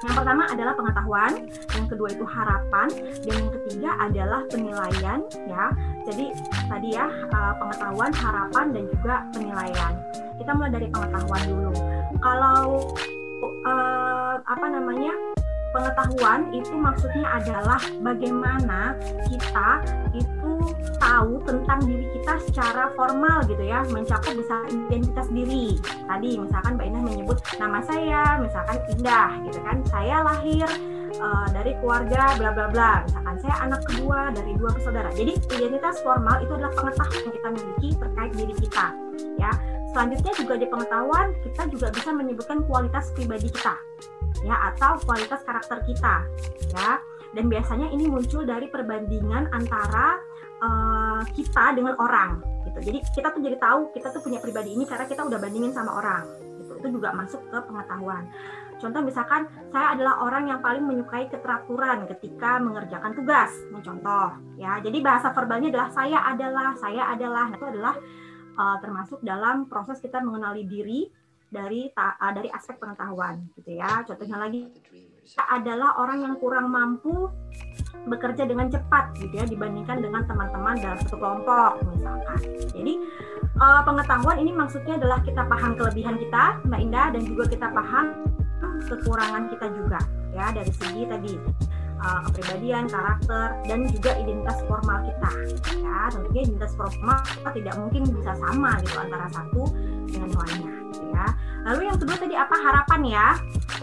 yang 0.00 0.14
pertama 0.16 0.48
adalah 0.48 0.72
pengetahuan, 0.72 1.32
yang 1.76 1.86
kedua 1.92 2.08
itu 2.08 2.24
harapan, 2.24 2.88
dan 3.20 3.34
yang 3.36 3.50
ketiga 3.52 3.90
adalah 4.00 4.40
penilaian 4.48 5.20
ya. 5.44 5.64
Jadi 6.08 6.32
tadi 6.72 6.88
ya 6.96 7.06
uh, 7.36 7.52
pengetahuan, 7.60 8.10
harapan 8.16 8.66
dan 8.72 8.82
juga 8.88 9.14
penilaian. 9.36 9.92
Kita 10.40 10.50
mulai 10.56 10.72
dari 10.72 10.88
pengetahuan 10.88 11.42
dulu. 11.44 11.72
Kalau 12.24 12.60
uh, 13.68 14.34
apa 14.40 14.66
namanya? 14.72 15.12
pengetahuan 15.70 16.50
itu 16.50 16.74
maksudnya 16.74 17.26
adalah 17.30 17.78
bagaimana 18.02 18.98
kita 19.30 19.70
itu 20.10 20.39
tahu 21.00 21.40
tentang 21.48 21.80
diri 21.88 22.06
kita 22.16 22.34
secara 22.48 22.92
formal 22.94 23.42
gitu 23.48 23.64
ya 23.64 23.82
mencakup 23.88 24.32
bisa 24.36 24.56
identitas 24.68 25.26
diri. 25.32 25.80
Tadi 25.80 26.38
misalkan 26.38 26.76
Mbak 26.76 26.86
Indah 26.86 27.02
menyebut 27.02 27.38
nama 27.56 27.78
saya 27.84 28.38
misalkan 28.38 28.78
Indah 28.94 29.30
gitu 29.48 29.58
kan. 29.64 29.76
Saya 29.88 30.16
lahir 30.22 30.68
uh, 31.18 31.46
dari 31.50 31.72
keluarga 31.80 32.36
bla 32.38 32.50
bla 32.54 32.66
bla. 32.70 32.92
Misalkan 33.08 33.36
saya 33.42 33.56
anak 33.66 33.80
kedua 33.88 34.30
dari 34.36 34.52
dua 34.60 34.70
bersaudara. 34.76 35.10
Jadi 35.16 35.32
identitas 35.56 35.98
formal 36.04 36.44
itu 36.44 36.52
adalah 36.54 36.72
pengetahuan 36.76 37.20
yang 37.26 37.34
kita 37.34 37.48
miliki 37.50 37.88
terkait 37.98 38.32
diri 38.36 38.54
kita 38.56 38.86
ya. 39.40 39.52
Selanjutnya 39.90 40.32
juga 40.38 40.54
di 40.54 40.66
pengetahuan 40.70 41.26
kita 41.42 41.62
juga 41.66 41.86
bisa 41.90 42.10
menyebutkan 42.14 42.62
kualitas 42.70 43.10
pribadi 43.16 43.50
kita 43.50 43.74
ya 44.46 44.56
atau 44.72 44.96
kualitas 45.02 45.42
karakter 45.42 45.82
kita 45.88 46.24
ya. 46.70 47.02
Dan 47.30 47.46
biasanya 47.46 47.94
ini 47.94 48.10
muncul 48.10 48.42
dari 48.42 48.66
perbandingan 48.66 49.54
antara 49.54 50.18
uh, 50.60 51.20
kita 51.32 51.74
dengan 51.76 51.96
orang 51.98 52.40
gitu. 52.68 52.78
Jadi 52.92 52.98
kita 53.12 53.28
tuh 53.34 53.42
jadi 53.42 53.56
tahu 53.58 53.80
kita 53.96 54.08
tuh 54.12 54.22
punya 54.22 54.38
pribadi 54.38 54.76
ini 54.76 54.84
karena 54.84 55.08
kita 55.08 55.26
udah 55.26 55.38
bandingin 55.40 55.72
sama 55.74 55.96
orang 55.98 56.24
gitu. 56.60 56.72
Itu 56.78 56.88
juga 57.00 57.12
masuk 57.16 57.40
ke 57.48 57.58
pengetahuan. 57.64 58.24
Contoh 58.80 59.04
misalkan 59.04 59.44
saya 59.68 59.92
adalah 59.92 60.24
orang 60.24 60.48
yang 60.48 60.64
paling 60.64 60.80
menyukai 60.80 61.28
keteraturan 61.28 62.08
ketika 62.16 62.56
mengerjakan 62.56 63.12
tugas 63.12 63.52
contoh 63.84 64.32
ya. 64.56 64.80
Jadi 64.80 64.98
bahasa 65.04 65.36
verbalnya 65.36 65.68
adalah 65.68 65.88
saya 65.92 66.18
adalah 66.24 66.68
saya 66.80 67.02
adalah. 67.12 67.44
Nah, 67.52 67.56
itu 67.60 67.66
adalah 67.68 67.94
uh, 68.56 68.76
termasuk 68.80 69.18
dalam 69.20 69.68
proses 69.68 70.00
kita 70.00 70.24
mengenali 70.24 70.64
diri 70.64 71.12
dari 71.50 71.90
uh, 71.92 72.32
dari 72.32 72.48
aspek 72.48 72.80
pengetahuan 72.80 73.52
gitu 73.60 73.76
ya. 73.76 74.00
Contohnya 74.08 74.40
lagi 74.40 74.64
adalah 75.36 76.00
orang 76.00 76.24
yang 76.24 76.34
kurang 76.40 76.72
mampu 76.72 77.28
bekerja 78.08 78.48
dengan 78.48 78.72
cepat 78.72 79.12
gitu 79.20 79.34
ya 79.34 79.44
dibandingkan 79.44 80.00
dengan 80.00 80.24
teman-teman 80.24 80.76
dalam 80.80 80.98
satu 81.04 81.16
kelompok 81.20 81.72
misalkan. 81.92 82.40
Jadi 82.72 82.94
uh, 83.60 83.80
pengetahuan 83.84 84.40
ini 84.40 84.52
maksudnya 84.56 84.96
adalah 84.96 85.20
kita 85.20 85.44
paham 85.44 85.76
kelebihan 85.76 86.16
kita, 86.16 86.60
Mbak 86.64 86.80
Indah, 86.80 87.06
dan 87.12 87.22
juga 87.28 87.44
kita 87.50 87.66
paham 87.68 88.06
kekurangan 88.88 89.52
kita 89.52 89.66
juga 89.76 90.00
ya 90.32 90.46
dari 90.54 90.72
segi 90.72 91.02
tadi 91.04 91.32
uh, 92.00 92.20
kepribadian, 92.28 92.88
karakter, 92.88 93.46
dan 93.68 93.80
juga 93.92 94.10
identitas 94.16 94.58
formal 94.64 94.98
kita. 95.04 95.30
Ya, 95.80 96.08
tentunya 96.08 96.42
identitas 96.48 96.72
formal 96.76 97.20
tidak 97.52 97.74
mungkin 97.76 98.02
bisa 98.08 98.32
sama 98.40 98.80
gitu 98.80 98.96
antara 98.96 99.26
satu 99.28 99.62
dengan 100.08 100.30
lainnya 100.32 100.70
ya. 100.72 100.79
Lalu 101.66 101.92
yang 101.92 101.98
kedua 102.00 102.16
tadi 102.16 102.34
apa 102.36 102.56
harapan 102.56 103.00
ya? 103.04 103.28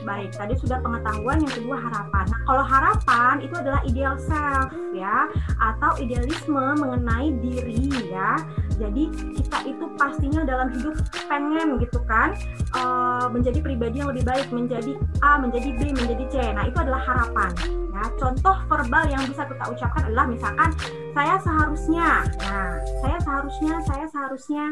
Baik, 0.06 0.30
tadi 0.38 0.54
sudah 0.62 0.78
pengetahuan, 0.80 1.42
yang 1.42 1.54
kedua 1.54 1.78
harapan. 1.82 2.26
Nah, 2.30 2.40
kalau 2.46 2.64
harapan 2.64 3.36
itu 3.42 3.56
adalah 3.58 3.82
ideal 3.82 4.16
self 4.22 4.70
ya 4.94 5.26
atau 5.58 5.98
idealisme 5.98 6.64
mengenai 6.78 7.34
diri 7.42 7.90
ya. 8.10 8.38
Jadi 8.78 9.10
kita 9.34 9.58
itu 9.66 9.86
pastinya 9.98 10.46
dalam 10.46 10.70
hidup 10.70 10.94
pengen 11.26 11.82
gitu 11.82 11.98
kan 12.06 12.38
uh, 12.78 13.26
menjadi 13.34 13.58
pribadi 13.58 14.06
yang 14.06 14.14
lebih 14.14 14.22
baik, 14.22 14.48
menjadi 14.54 14.94
A, 15.26 15.42
menjadi 15.42 15.74
B, 15.74 15.98
menjadi 15.98 16.26
C. 16.30 16.36
Nah, 16.54 16.64
itu 16.70 16.78
adalah 16.78 17.02
harapan. 17.02 17.52
Ya, 17.98 18.06
contoh 18.22 18.54
verbal 18.70 19.10
yang 19.10 19.26
bisa 19.26 19.50
kita 19.50 19.66
ucapkan 19.66 20.06
adalah 20.06 20.30
misalkan 20.30 20.70
saya 21.18 21.42
seharusnya. 21.42 22.10
Nah, 22.46 22.78
saya 23.02 23.18
seharusnya, 23.26 23.74
saya 23.90 24.06
seharusnya 24.14 24.66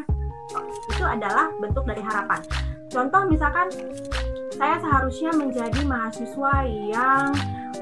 itu 0.93 1.03
adalah 1.03 1.50
bentuk 1.57 1.83
dari 1.89 2.05
harapan. 2.05 2.45
Contoh 2.89 3.22
misalkan 3.27 3.68
saya 4.56 4.80
seharusnya 4.80 5.32
menjadi 5.36 5.82
mahasiswa 5.84 6.54
yang 6.88 7.27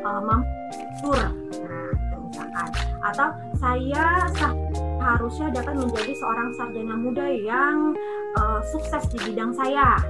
uh, 0.02 0.22
mampu, 0.26 1.14
nah 1.14 1.90
misalkan, 2.26 2.68
atau 3.06 3.30
saya 3.62 4.26
seharusnya 4.34 5.48
dapat 5.54 5.76
menjadi 5.78 6.14
seorang 6.18 6.50
sarjana 6.58 6.96
muda 6.98 7.30
yang 7.30 7.94
uh, 8.42 8.58
sukses 8.74 9.06
di 9.14 9.22
bidang 9.22 9.54
saya, 9.54 10.02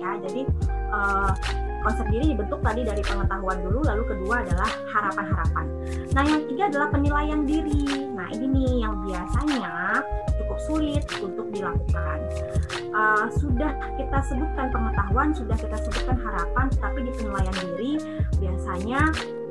ya 0.00 0.10
jadi 0.24 0.48
uh, 0.88 1.30
konsep 1.84 2.08
diri 2.10 2.34
dibentuk 2.34 2.58
tadi 2.64 2.82
dari 2.82 3.04
pengetahuan 3.04 3.62
dulu, 3.62 3.84
lalu 3.84 4.02
kedua 4.10 4.42
adalah 4.42 4.70
harapan-harapan. 4.90 5.66
Nah, 6.18 6.22
yang 6.26 6.40
ketiga 6.48 6.64
adalah 6.72 6.88
penilaian 6.90 7.46
diri. 7.46 8.10
Nah, 8.10 8.26
ini 8.34 8.46
nih 8.50 8.72
yang 8.82 8.94
biasanya 9.06 10.02
sulit 10.64 11.04
untuk 11.20 11.52
dilakukan. 11.52 12.18
Uh, 12.96 13.28
sudah 13.36 13.76
kita 14.00 14.18
sebutkan 14.24 14.72
pengetahuan, 14.72 15.28
sudah 15.36 15.56
kita 15.56 15.76
sebutkan 15.84 16.16
harapan, 16.16 16.66
tapi 16.80 17.04
di 17.04 17.12
penilaian 17.12 17.56
diri 17.60 17.92
biasanya 18.40 19.00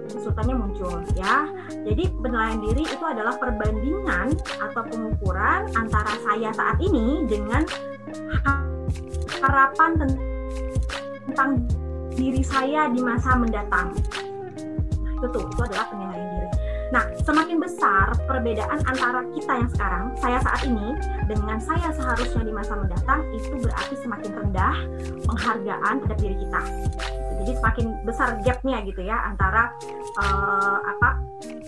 kesulitannya 0.10 0.56
muncul 0.58 1.02
ya. 1.14 1.46
Jadi 1.86 2.04
penilaian 2.22 2.60
diri 2.62 2.84
itu 2.86 3.06
adalah 3.06 3.38
perbandingan 3.38 4.34
atau 4.58 4.82
pengukuran 4.90 5.70
antara 5.78 6.14
saya 6.26 6.50
saat 6.54 6.78
ini 6.82 7.26
dengan 7.30 7.62
harapan 9.46 9.92
tentang 11.30 11.62
diri 12.16 12.42
saya 12.42 12.90
di 12.90 13.04
masa 13.04 13.38
mendatang. 13.38 13.94
Itu 15.22 15.40
itu 15.42 15.62
adalah 15.62 15.86
penilaian. 15.90 16.25
Nah, 16.94 17.02
semakin 17.26 17.58
besar 17.58 18.14
perbedaan 18.30 18.78
antara 18.86 19.26
kita 19.34 19.54
yang 19.58 19.70
sekarang, 19.74 20.04
saya 20.22 20.38
saat 20.46 20.62
ini, 20.70 20.94
dengan 21.26 21.58
saya 21.58 21.90
seharusnya 21.90 22.46
di 22.46 22.54
masa 22.54 22.78
mendatang, 22.78 23.26
itu 23.34 23.58
berarti 23.58 23.96
semakin 24.06 24.32
rendah 24.38 24.76
penghargaan 25.26 25.94
terhadap 26.06 26.18
diri 26.22 26.36
kita. 26.46 26.62
Jadi 27.46 27.62
semakin 27.62 27.88
besar 28.02 28.42
gapnya 28.42 28.82
gitu 28.90 29.06
ya 29.06 29.22
antara 29.22 29.70
uh, 30.18 30.82
apa 30.82 31.22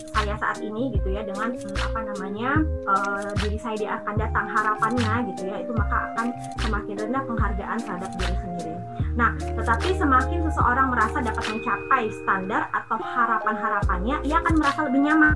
saya 0.10 0.34
saat 0.41 0.57
ini 0.65 0.89
gitu 0.89 1.13
ya 1.13 1.22
dengan 1.22 1.53
apa 1.53 2.00
namanya 2.01 2.65
uh, 2.89 3.29
diri 3.38 3.62
saya 3.62 3.77
di 3.77 3.86
akan 3.86 4.17
datang 4.17 4.50
harapannya 4.50 5.13
gitu 5.29 5.46
ya 5.46 5.62
itu 5.62 5.69
maka 5.77 6.10
akan 6.10 6.34
semakin 6.65 6.96
rendah 6.98 7.24
penghargaan 7.29 7.77
terhadap 7.77 8.10
diri 8.17 8.36
sendiri. 8.41 8.74
Nah, 9.13 9.38
tetapi 9.38 9.98
semakin 9.98 10.39
seseorang 10.50 10.93
merasa 10.93 11.22
dapat 11.22 11.46
mencapai 11.46 12.10
standar 12.22 12.69
atau 12.74 12.98
harapan-harapannya, 12.98 14.22
ia 14.25 14.38
akan 14.41 14.53
merasa 14.57 14.86
lebih 14.86 15.10
nyaman 15.10 15.34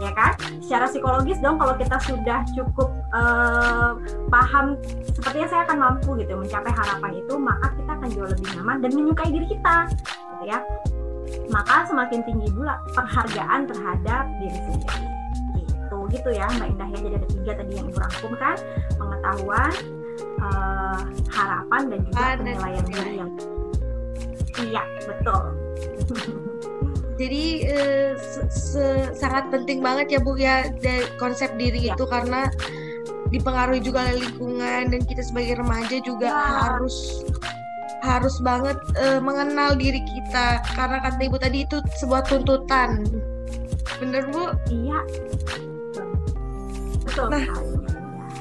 ya 0.00 0.10
kan? 0.16 0.32
Secara 0.64 0.88
psikologis 0.88 1.38
dong 1.42 1.60
kalau 1.60 1.74
kita 1.76 1.96
sudah 2.00 2.46
cukup 2.56 2.88
uh, 3.12 3.98
paham 4.32 4.78
sepertinya 5.12 5.48
saya 5.50 5.62
akan 5.68 5.78
mampu 5.78 6.16
gitu 6.22 6.32
mencapai 6.38 6.72
harapan 6.72 7.12
itu, 7.20 7.34
maka 7.36 7.66
kita 7.76 7.90
akan 7.92 8.08
jauh 8.14 8.28
lebih 8.30 8.48
nyaman 8.56 8.76
dan 8.80 8.90
menyukai 8.96 9.28
diri 9.28 9.46
kita, 9.50 9.76
gitu 9.92 10.44
ya. 10.48 10.58
Maka 11.52 11.86
semakin 11.88 12.20
tinggi 12.24 12.48
pula 12.52 12.80
penghargaan 12.96 13.60
terhadap 13.68 14.24
diri 14.40 14.58
sendiri. 14.68 15.00
Gitu, 15.60 15.96
gitu 16.16 16.30
ya 16.32 16.46
Mbak 16.56 16.68
Indah 16.72 16.88
ya. 16.88 16.98
Jadi 17.04 17.14
ada 17.16 17.28
tiga 17.28 17.52
tadi 17.56 17.72
yang 17.76 17.86
Ibu 17.92 17.98
rangkum 18.00 18.32
kan, 18.40 18.56
pengetahuan, 18.96 19.72
uh, 20.40 21.00
harapan 21.30 21.82
dan 21.88 21.98
juga 22.04 22.22
penilaian 22.40 22.84
diri 22.88 23.12
yang 23.20 23.30
iya 24.62 24.84
betul. 25.08 25.42
jadi 27.22 27.44
eh, 27.70 28.10
sangat 29.14 29.54
penting 29.54 29.78
banget 29.78 30.18
ya 30.18 30.20
Bu 30.20 30.34
ya 30.34 30.66
konsep 31.22 31.54
diri 31.54 31.86
ya. 31.86 31.94
itu 31.94 32.02
karena 32.10 32.50
dipengaruhi 33.30 33.78
juga 33.78 34.10
oleh 34.10 34.26
lingkungan 34.26 34.90
dan 34.90 35.00
kita 35.06 35.22
sebagai 35.22 35.62
remaja 35.62 36.02
juga 36.02 36.28
ya. 36.28 36.42
harus 36.66 37.22
harus 38.02 38.34
banget 38.42 38.74
eh, 38.98 39.22
mengenal 39.22 39.78
diri 39.78 40.02
kita. 40.02 40.58
Karena 40.74 40.98
kata 40.98 41.22
ibu 41.22 41.38
tadi 41.38 41.62
itu 41.62 41.78
sebuah 42.02 42.26
tuntutan. 42.26 43.06
Bener 44.02 44.26
bu? 44.34 44.50
Iya. 44.66 44.98
Betul. 47.06 47.26
Nah 47.30 47.44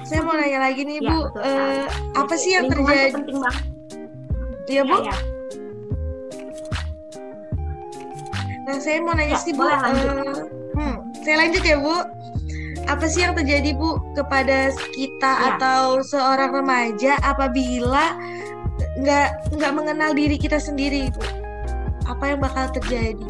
saya 0.09 0.27
mau 0.27 0.35
nanya 0.35 0.59
lagi 0.67 0.81
nih 0.83 0.99
ya, 0.99 1.07
bu 1.07 1.17
betul, 1.29 1.39
eh, 1.45 1.85
apa 2.17 2.33
sih 2.35 2.51
yang 2.57 2.65
terjadi? 2.67 3.13
Iya 4.67 4.83
bu? 4.83 4.97
Ya, 5.05 5.13
ya 5.13 5.30
Nah, 8.71 8.79
saya 8.79 9.03
mau 9.03 9.11
nanya 9.11 9.35
ya, 9.35 9.43
sih 9.43 9.51
Bu. 9.51 9.67
Uh, 9.67 10.47
hmm, 10.79 10.95
saya 11.27 11.35
lanjut 11.43 11.59
ya 11.59 11.75
Bu. 11.75 11.95
Apa 12.87 13.03
sih 13.11 13.19
yang 13.19 13.35
terjadi 13.35 13.75
Bu 13.75 13.99
kepada 14.15 14.71
kita 14.95 15.31
ya. 15.35 15.59
atau 15.59 15.99
seorang 15.99 16.55
remaja 16.55 17.19
apabila 17.19 18.15
nggak 18.95 19.59
nggak 19.59 19.73
mengenal 19.75 20.15
diri 20.15 20.39
kita 20.39 20.55
sendiri 20.55 21.11
Bu? 21.11 21.19
Apa 22.07 22.31
yang 22.31 22.39
bakal 22.39 22.71
terjadi? 22.71 23.27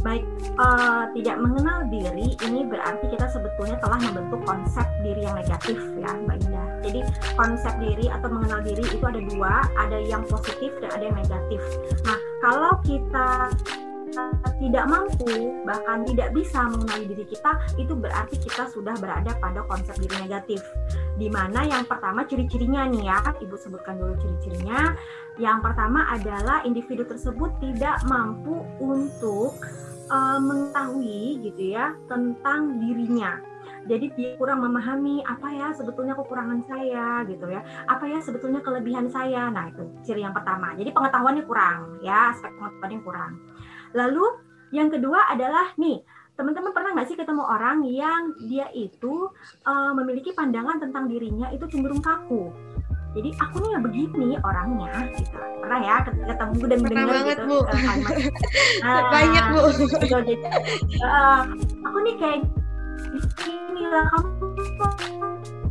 Baik, 0.00 0.24
uh, 0.58 1.10
tidak 1.14 1.36
mengenal 1.40 1.86
diri 1.90 2.34
ini 2.46 2.60
berarti 2.66 3.04
kita 3.10 3.26
sebetulnya 3.30 3.76
telah 3.82 3.98
membentuk 4.02 4.40
konsep 4.46 4.86
diri 5.02 5.26
yang 5.26 5.36
negatif 5.38 5.78
ya 5.98 6.10
Mbak 6.14 6.36
Indah. 6.46 6.68
Jadi 6.84 7.00
konsep 7.34 7.74
diri 7.80 8.06
atau 8.12 8.28
mengenal 8.28 8.60
diri 8.60 8.84
itu 8.84 9.04
ada 9.04 9.20
dua, 9.24 9.52
ada 9.80 9.98
yang 10.04 10.22
positif 10.28 10.70
dan 10.84 10.90
ada 10.92 11.04
yang 11.10 11.16
negatif. 11.16 11.60
Nah, 12.04 12.18
kalau 12.44 12.72
kita 12.84 13.50
tidak 14.62 14.84
mampu 14.86 15.58
bahkan 15.66 16.06
tidak 16.06 16.30
bisa 16.30 16.70
mengenali 16.70 17.04
diri 17.10 17.24
kita 17.26 17.50
itu 17.76 17.92
berarti 17.98 18.36
kita 18.38 18.70
sudah 18.70 18.94
berada 19.02 19.34
pada 19.42 19.66
konsep 19.66 19.98
diri 19.98 20.14
negatif 20.22 20.62
di 21.18 21.26
mana 21.26 21.66
yang 21.66 21.82
pertama 21.82 22.22
ciri-cirinya 22.22 22.86
nih 22.90 23.10
ya 23.10 23.18
ibu 23.42 23.58
sebutkan 23.58 23.98
dulu 23.98 24.14
ciri-cirinya 24.22 24.94
yang 25.38 25.58
pertama 25.58 26.06
adalah 26.14 26.62
individu 26.62 27.02
tersebut 27.02 27.50
tidak 27.58 27.98
mampu 28.06 28.62
untuk 28.78 29.58
uh, 30.08 30.38
mengetahui 30.40 31.40
gitu 31.44 31.74
ya 31.74 31.94
tentang 32.10 32.80
dirinya. 32.80 33.40
Jadi 33.84 34.16
dia 34.16 34.30
kurang 34.40 34.64
memahami 34.64 35.20
apa 35.28 35.48
ya 35.52 35.68
sebetulnya 35.76 36.16
kekurangan 36.16 36.64
saya 36.64 37.20
gitu 37.28 37.52
ya. 37.52 37.60
Apa 37.84 38.08
ya 38.08 38.18
sebetulnya 38.24 38.64
kelebihan 38.64 39.12
saya. 39.12 39.52
Nah 39.52 39.68
itu 39.68 39.84
ciri 40.08 40.24
yang 40.24 40.32
pertama. 40.32 40.72
Jadi 40.72 40.88
pengetahuannya 40.88 41.44
kurang 41.44 42.00
ya 42.00 42.32
aspek 42.32 42.48
pengetahuannya 42.56 43.00
kurang. 43.04 43.32
Lalu 43.92 44.24
yang 44.72 44.88
kedua 44.88 45.28
adalah 45.28 45.76
nih 45.76 46.00
teman-teman 46.34 46.74
pernah 46.74 46.90
nggak 46.98 47.08
sih 47.12 47.18
ketemu 47.18 47.42
orang 47.46 47.86
yang 47.86 48.34
dia 48.50 48.66
itu 48.74 49.30
uh, 49.62 49.92
memiliki 49.94 50.34
pandangan 50.34 50.82
tentang 50.82 51.06
dirinya 51.06 51.46
itu 51.54 51.62
cenderung 51.70 52.02
kaku 52.02 52.50
jadi 53.14 53.30
aku 53.38 53.56
nih 53.62 53.70
ya 53.70 53.78
begini 53.78 54.28
orangnya 54.42 54.92
gitu. 55.14 55.38
Pernah 55.62 55.80
ya 55.80 55.96
ketemu 56.02 56.62
dan 56.66 56.78
mendengar 56.82 57.16
gitu 57.30 57.42
bu. 57.46 57.58
Uh, 57.62 59.02
banyak 59.14 59.44
bu. 59.54 59.60
gitu, 59.78 59.96
jadi, 60.02 60.34
uh, 60.98 61.40
aku 61.86 61.98
nih 62.02 62.14
kayak 62.18 62.40
inilah 63.46 64.04
kamu 64.10 64.30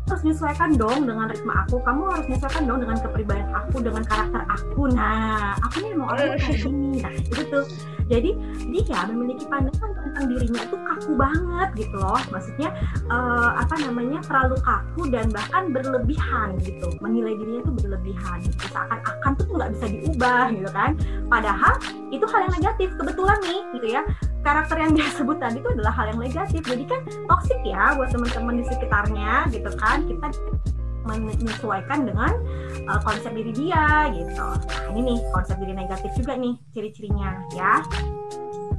harus 0.03 0.21
menyesuaikan 0.23 0.69
dong 0.79 0.99
dengan 1.03 1.25
ritme 1.27 1.53
aku. 1.67 1.75
Kamu 1.83 2.01
harus 2.15 2.25
menyesuaikan 2.31 2.63
dong 2.63 2.79
dengan 2.79 2.97
kepribadian 3.03 3.51
aku 3.51 3.75
dengan 3.83 4.03
karakter 4.07 4.41
aku. 4.47 4.81
Nah 4.91 5.59
aku 5.59 5.75
nih 5.83 5.91
mau 5.99 6.07
orang 6.15 6.39
kayak 6.39 6.63
gini. 6.63 7.03
Nah 7.03 7.11
itu 7.11 7.41
tuh 7.51 7.65
jadi 8.07 8.31
dia 8.71 8.99
memiliki 9.11 9.43
pandangan 9.51 9.91
tentang 10.13 10.29
dirinya 10.29 10.61
itu 10.61 10.77
kaku 10.77 11.11
banget 11.17 11.69
gitu 11.73 11.95
loh. 11.97 12.21
Maksudnya 12.29 12.69
uh, 13.09 13.57
apa 13.57 13.75
namanya 13.81 14.21
terlalu 14.21 14.61
kaku 14.61 15.09
dan 15.09 15.25
bahkan 15.33 15.73
berlebihan 15.73 16.53
gitu. 16.61 16.93
Menilai 17.01 17.33
dirinya 17.33 17.65
itu 17.65 17.73
berlebihan 17.81 18.37
gitu. 18.45 18.53
seakan-akan 18.69 19.31
tuh 19.41 19.45
nggak 19.49 19.69
bisa 19.73 19.85
diubah 19.89 20.45
gitu 20.53 20.69
kan. 20.69 20.91
Padahal 21.25 21.73
itu 22.13 22.25
hal 22.29 22.39
yang 22.45 22.53
negatif 22.61 22.89
kebetulan 22.93 23.39
nih 23.41 23.61
gitu 23.73 23.87
ya. 23.89 24.01
Karakter 24.45 24.77
yang 24.77 24.91
dia 24.93 25.07
sebut 25.17 25.37
tadi 25.41 25.57
itu 25.57 25.69
adalah 25.73 25.93
hal 25.97 26.05
yang 26.13 26.19
negatif. 26.21 26.61
Jadi 26.61 26.83
kan 26.85 27.01
toksik 27.25 27.59
ya 27.65 27.97
buat 27.97 28.13
teman-teman 28.13 28.61
di 28.61 28.63
sekitarnya 28.69 29.49
gitu 29.49 29.69
kan. 29.81 30.05
Kita 30.05 30.29
menyesuaikan 31.03 32.07
dengan 32.07 32.31
uh, 32.85 33.01
konsep 33.01 33.33
diri 33.33 33.49
dia 33.49 34.13
gitu. 34.13 34.45
Nah 34.45 34.87
ini 34.93 35.01
nih 35.09 35.19
konsep 35.33 35.57
diri 35.57 35.73
negatif 35.73 36.13
juga 36.15 36.37
nih 36.37 36.53
ciri-cirinya 36.71 37.43
ya 37.57 37.83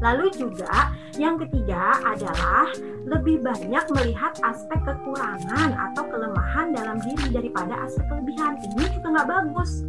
Lalu 0.02 0.26
juga 0.34 0.94
yang 1.14 1.38
ketiga 1.38 1.94
adalah 2.02 2.66
lebih 3.06 3.38
banyak 3.44 3.84
melihat 3.94 4.34
aspek 4.42 4.80
kekurangan 4.82 5.70
atau 5.76 6.02
kelemahan 6.10 6.74
dalam 6.74 6.98
diri 7.04 7.30
daripada 7.30 7.86
aspek 7.86 8.02
kelebihan. 8.10 8.58
Ini 8.58 8.84
juga 8.98 9.06
nggak 9.14 9.28
bagus. 9.30 9.86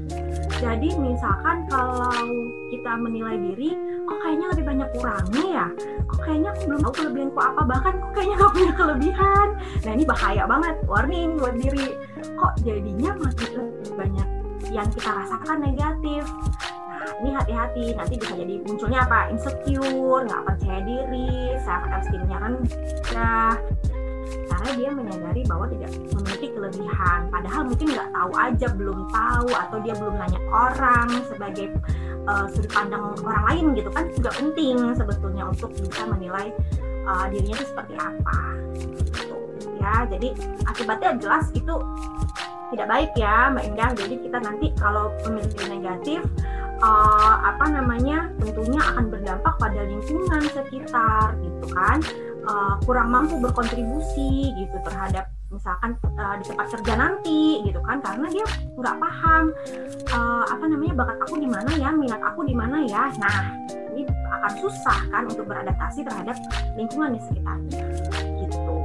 Jadi 0.62 0.90
misalkan 1.00 1.66
kalau 1.68 2.14
kita 2.70 2.92
menilai 3.00 3.38
diri, 3.42 3.74
kok 4.06 4.18
kayaknya 4.22 4.48
lebih 4.54 4.66
banyak 4.66 4.90
kurangnya 4.94 5.46
ya? 5.50 5.68
Kok 6.06 6.20
kayaknya 6.22 6.50
aku 6.54 6.62
belum 6.70 6.80
tahu 6.86 6.94
kelebihanku 6.94 7.40
apa, 7.42 7.62
bahkan 7.66 7.94
kok 7.98 8.12
kayaknya 8.14 8.36
nggak 8.38 8.54
punya 8.54 8.74
kelebihan. 8.78 9.48
Nah 9.82 9.92
ini 9.92 10.04
bahaya 10.06 10.44
banget, 10.46 10.76
warning 10.86 11.30
buat 11.42 11.56
diri. 11.58 11.90
Kok 12.38 12.54
jadinya 12.62 13.12
lebih 13.18 13.50
banyak 13.98 14.28
yang 14.74 14.88
kita 14.92 15.10
rasakan 15.14 15.58
negatif 15.62 16.26
ini 17.26 17.34
hati-hati. 17.34 17.86
Nanti 17.98 18.14
bisa 18.22 18.34
jadi 18.38 18.56
munculnya 18.62 19.02
apa? 19.02 19.34
Insecure 19.34 20.22
nggak 20.30 20.44
percaya 20.46 20.80
diri 20.86 21.58
self 21.66 21.84
esteemnya 21.90 22.38
rendah. 22.38 23.58
Karena 24.46 24.70
dia 24.78 24.90
menyadari 24.94 25.42
bahwa 25.50 25.66
tidak 25.74 25.92
memiliki 26.14 26.48
kelebihan. 26.54 27.20
Padahal 27.34 27.62
mungkin 27.66 27.88
nggak 27.90 28.10
tahu 28.14 28.32
aja 28.38 28.68
belum 28.78 29.00
tahu 29.10 29.50
atau 29.50 29.78
dia 29.82 29.94
belum 29.98 30.16
nanya 30.22 30.42
orang 30.54 31.10
sebagai 31.26 31.66
uh, 32.30 32.46
sudut 32.54 32.70
pandang 32.70 33.14
orang 33.26 33.46
lain 33.50 33.66
gitu 33.74 33.90
kan 33.90 34.06
juga 34.14 34.30
penting 34.38 34.78
sebetulnya 34.94 35.50
untuk 35.50 35.74
bisa 35.74 36.04
menilai 36.06 36.54
uh, 37.10 37.26
dirinya 37.30 37.58
itu 37.58 37.66
seperti 37.74 37.94
apa. 37.98 38.40
Gitu. 38.78 39.36
Ya 39.82 40.06
jadi 40.10 40.30
akibatnya 40.66 41.10
jelas 41.22 41.46
itu 41.54 41.76
tidak 42.74 42.88
baik 42.90 43.12
ya 43.18 43.54
Mbak 43.54 43.64
Indah. 43.70 43.90
Jadi 43.94 44.16
kita 44.26 44.38
nanti 44.42 44.68
kalau 44.78 45.14
memiliki 45.26 45.64
negatif 45.70 46.22
uh, 46.82 47.36
apa 47.44 47.66
namanya 47.72 48.32
tentunya 48.42 48.82
akan 48.82 49.12
berdampak 49.12 49.54
pada 49.60 49.82
lingkungan 49.86 50.42
sekitar 50.52 51.36
gitu 51.40 51.66
kan. 51.72 52.00
Uh, 52.46 52.78
kurang 52.86 53.10
mampu 53.10 53.42
berkontribusi 53.42 54.54
gitu 54.54 54.78
terhadap 54.86 55.34
misalkan 55.50 55.98
uh, 56.22 56.38
di 56.38 56.46
tempat 56.46 56.68
kerja 56.78 56.94
nanti 56.94 57.66
gitu 57.66 57.82
kan 57.82 57.98
karena 58.06 58.30
dia 58.30 58.46
nggak 58.78 58.96
paham 59.02 59.50
uh, 60.14 60.46
apa 60.46 60.66
namanya 60.70 60.94
bakat 60.94 61.18
aku 61.26 61.42
di 61.42 61.50
mana 61.50 61.72
ya 61.74 61.90
minat 61.90 62.22
aku 62.22 62.46
di 62.46 62.54
mana 62.54 62.86
ya. 62.86 63.10
Nah 63.18 63.50
ini 63.98 64.06
akan 64.06 64.54
susah 64.62 65.00
kan 65.10 65.26
untuk 65.26 65.50
beradaptasi 65.50 66.06
terhadap 66.06 66.38
lingkungan 66.78 67.18
di 67.18 67.22
sekitarnya 67.26 67.82
gitu. 68.46 68.76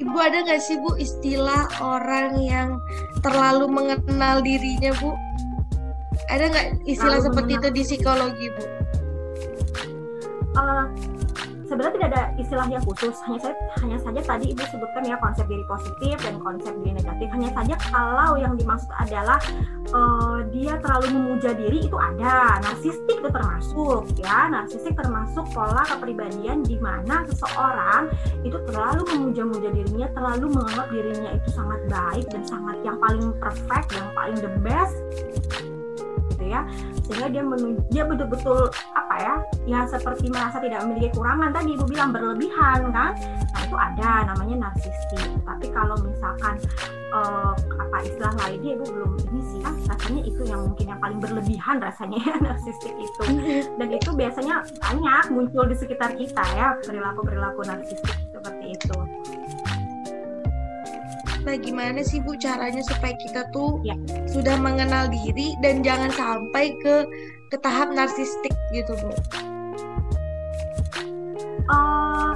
Ibu 0.00 0.08
Bu 0.16 0.18
ada 0.24 0.38
nggak 0.40 0.60
sih 0.64 0.80
Bu 0.80 0.96
istilah 0.96 1.68
orang 1.84 2.40
yang 2.40 2.80
terlalu 3.20 3.68
mengenal 3.68 4.40
dirinya 4.40 4.96
Bu? 4.96 5.12
Ada 6.28 6.44
nggak 6.50 6.66
istilah 6.84 7.18
terlalu 7.18 7.26
seperti 7.30 7.52
itu 7.56 7.68
di 7.72 7.82
psikologi 7.82 8.46
Bu? 8.52 8.64
Uh, 10.50 10.84
sebenarnya 11.70 11.94
tidak 11.94 12.08
ada 12.10 12.22
istilah 12.42 12.66
yang 12.66 12.82
khusus. 12.82 13.14
Hanya 13.22 13.38
saya 13.38 13.54
hanya 13.86 13.98
saja 14.02 14.20
tadi 14.26 14.50
ibu 14.50 14.62
sebutkan 14.66 15.06
ya 15.06 15.14
konsep 15.22 15.46
diri 15.46 15.62
positif 15.70 16.18
dan 16.18 16.42
konsep 16.42 16.74
diri 16.82 16.98
negatif. 16.98 17.26
Hanya 17.30 17.50
saja 17.54 17.74
kalau 17.78 18.34
yang 18.34 18.58
dimaksud 18.58 18.90
adalah 18.98 19.38
uh, 19.94 20.42
dia 20.50 20.74
terlalu 20.82 21.14
memuja 21.14 21.54
diri 21.54 21.86
itu 21.86 21.94
ada. 21.94 22.58
Narsistik 22.58 23.22
itu 23.22 23.30
termasuk 23.30 24.02
ya. 24.18 24.50
Narsistik 24.50 24.98
termasuk 24.98 25.46
pola 25.54 25.86
kepribadian 25.86 26.66
di 26.66 26.74
mana 26.82 27.22
seseorang 27.30 28.10
itu 28.42 28.58
terlalu 28.66 29.06
memuja-muja 29.14 29.70
dirinya 29.70 30.10
terlalu 30.10 30.50
menganggap 30.50 30.90
dirinya 30.90 31.30
itu 31.38 31.48
sangat 31.54 31.80
baik 31.86 32.26
dan 32.34 32.42
sangat 32.42 32.76
yang 32.82 32.98
paling 32.98 33.30
perfect 33.38 33.94
yang 33.94 34.10
paling 34.18 34.38
the 34.42 34.52
best 34.66 34.98
gitu 36.40 36.48
ya. 36.48 36.64
Sehingga 37.04 37.28
dia 37.28 37.42
menuju 37.44 37.84
dia 37.92 38.04
betul-betul 38.08 38.72
apa 38.96 39.14
ya 39.20 39.34
ya 39.68 39.80
seperti 39.84 40.32
merasa 40.32 40.56
tidak 40.64 40.88
memiliki 40.88 41.12
kekurangan. 41.12 41.52
Tadi 41.52 41.76
ibu 41.76 41.84
bilang 41.84 42.10
berlebihan 42.16 42.88
kan? 42.88 43.12
Nah 43.52 43.60
itu 43.60 43.76
ada 43.76 44.10
namanya 44.32 44.72
narsistik. 44.72 45.28
Tapi 45.44 45.68
kalau 45.68 46.00
misalkan 46.00 46.56
uh, 47.12 47.52
apa 47.76 47.96
istilah 48.08 48.32
lainnya 48.40 48.80
ibu 48.80 48.84
belum 48.88 49.12
ini 49.28 49.40
sih 49.52 49.60
ah 49.68 49.76
rasanya 49.92 50.22
itu 50.24 50.42
yang 50.48 50.60
mungkin 50.64 50.86
yang 50.88 51.00
paling 51.04 51.20
berlebihan 51.20 51.76
rasanya 51.76 52.18
ya 52.24 52.34
narsistik 52.48 52.96
itu. 52.96 53.22
Dan 53.76 53.88
itu 53.92 54.10
biasanya 54.16 54.64
banyak 54.80 55.24
muncul 55.28 55.68
di 55.68 55.76
sekitar 55.76 56.16
kita 56.16 56.44
ya 56.56 56.80
perilaku 56.80 57.20
perilaku 57.20 57.60
narsistik 57.68 58.16
seperti 58.32 58.72
itu 58.72 58.96
Nah, 61.40 61.56
gimana 61.56 62.04
sih 62.04 62.20
Bu 62.20 62.36
caranya 62.36 62.84
supaya 62.84 63.16
kita 63.16 63.48
tuh 63.50 63.80
ya. 63.80 63.96
sudah 64.28 64.60
mengenal 64.60 65.08
diri 65.08 65.56
dan 65.64 65.80
jangan 65.80 66.12
sampai 66.12 66.76
ke 66.84 67.08
ke 67.50 67.56
tahap 67.64 67.90
narsistik 67.96 68.52
gitu, 68.70 68.92
Bu? 69.00 69.10
Uh, 71.70 72.34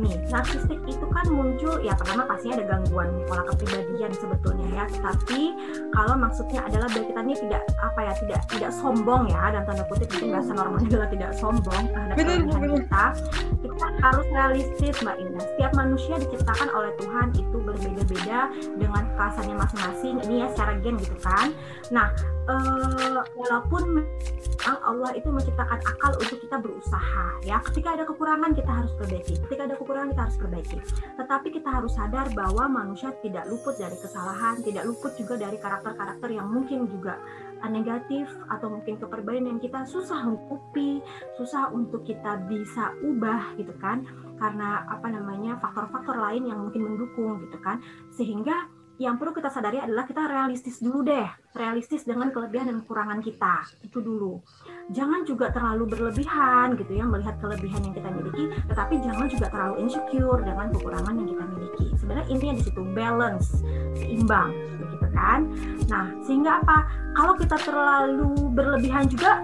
gini, 0.00 0.16
narsistik 0.32 0.80
itu 0.88 1.06
kan 1.12 1.26
muncul 1.28 1.76
ya 1.84 1.92
pertama 1.92 2.24
pastinya 2.24 2.56
ada 2.60 2.66
gangguan 2.76 3.08
pola 3.28 3.44
kepribadian 3.52 4.10
sebetulnya 4.16 4.66
ya. 4.72 4.84
Tapi 4.88 5.52
kalau 5.92 6.14
maksudnya 6.16 6.64
adalah 6.64 6.88
biar 6.88 7.04
kita 7.04 7.20
ini 7.20 7.34
tidak 7.36 7.62
apa 7.84 8.00
ya 8.08 8.12
tidak 8.24 8.40
tidak 8.48 8.70
sombong 8.72 9.28
ya 9.28 9.42
dan 9.52 9.62
tanda 9.68 9.84
kutip 9.92 10.08
itu 10.08 10.26
bahasa 10.32 10.52
normalnya 10.56 10.88
adalah 10.96 11.08
tidak 11.12 11.30
sombong 11.36 11.82
terhadap 11.92 12.16
kita. 12.16 13.04
Kita 13.60 13.86
harus 14.00 14.26
realistis 14.32 14.94
Mbak 15.04 15.16
Indah. 15.20 15.44
Setiap 15.44 15.72
manusia 15.76 16.14
diciptakan 16.16 16.68
oleh 16.72 16.92
Tuhan 16.96 17.26
itu 17.36 17.56
berbeda-beda 17.60 18.40
dengan 18.80 19.02
kekhasannya 19.12 19.56
masing-masing. 19.60 20.14
Ini 20.24 20.34
ya 20.44 20.46
secara 20.48 20.72
gen 20.80 20.96
gitu 20.96 21.16
kan. 21.20 21.52
Nah, 21.92 22.08
uh, 22.50 23.22
walaupun 23.38 24.02
Allah 24.60 25.16
itu 25.16 25.32
menciptakan 25.32 25.80
akal 25.80 26.12
untuk 26.20 26.36
kita 26.36 26.60
berusaha 26.60 27.40
ya. 27.48 27.64
Ketika 27.64 27.96
ada 27.96 28.04
kekurangan 28.04 28.52
kita 28.52 28.68
harus 28.68 28.92
perbaiki. 28.92 29.34
Ketika 29.48 29.62
ada 29.64 29.76
kekurangan 29.80 30.08
kita 30.12 30.22
harus 30.28 30.36
perbaiki. 30.36 30.78
Tetapi 31.16 31.48
kita 31.48 31.68
harus 31.70 31.92
sadar 31.96 32.26
bahwa 32.36 32.68
manusia 32.68 33.14
tidak 33.24 33.48
luput 33.48 33.80
dari 33.80 33.96
kesalahan, 33.96 34.60
tidak 34.60 34.84
luput 34.84 35.16
juga 35.16 35.40
dari 35.40 35.56
karakter-karakter 35.56 36.28
yang 36.28 36.46
mungkin 36.52 36.84
juga 36.92 37.16
negatif 37.60 38.28
atau 38.48 38.72
mungkin 38.72 38.96
keperbaikan 38.96 39.44
yang 39.52 39.60
kita 39.60 39.84
susah 39.84 40.24
menutupi, 40.24 41.04
susah 41.36 41.68
untuk 41.72 42.04
kita 42.04 42.44
bisa 42.48 42.92
ubah 43.00 43.56
gitu 43.56 43.72
kan. 43.80 44.04
Karena 44.36 44.84
apa 44.88 45.08
namanya 45.08 45.56
faktor-faktor 45.60 46.20
lain 46.20 46.48
yang 46.48 46.68
mungkin 46.68 46.84
mendukung 46.84 47.40
gitu 47.48 47.56
kan. 47.64 47.80
Sehingga 48.12 48.79
yang 49.00 49.16
perlu 49.16 49.32
kita 49.32 49.48
sadari 49.48 49.80
adalah 49.80 50.04
kita 50.04 50.28
realistis 50.28 50.76
dulu 50.84 51.00
deh, 51.00 51.24
realistis 51.56 52.04
dengan 52.04 52.28
kelebihan 52.28 52.68
dan 52.68 52.84
kekurangan 52.84 53.24
kita 53.24 53.64
itu 53.80 53.96
dulu. 53.96 54.44
Jangan 54.92 55.24
juga 55.24 55.48
terlalu 55.48 55.88
berlebihan 55.88 56.76
gitu 56.76 57.00
ya 57.00 57.08
melihat 57.08 57.40
kelebihan 57.40 57.80
yang 57.80 57.96
kita 57.96 58.12
miliki, 58.12 58.44
tetapi 58.68 59.00
jangan 59.00 59.26
juga 59.32 59.48
terlalu 59.48 59.88
insecure 59.88 60.44
dengan 60.44 60.68
kekurangan 60.76 61.16
yang 61.16 61.28
kita 61.32 61.44
miliki. 61.48 61.86
Sebenarnya 61.96 62.26
intinya 62.28 62.54
di 62.60 62.62
situ 62.68 62.82
balance, 62.92 63.48
seimbang, 63.96 64.52
begitu 64.84 65.06
kan? 65.16 65.40
Nah 65.88 66.06
sehingga 66.28 66.60
apa? 66.60 66.78
Kalau 67.16 67.34
kita 67.40 67.56
terlalu 67.56 68.36
berlebihan 68.52 69.08
juga 69.08 69.40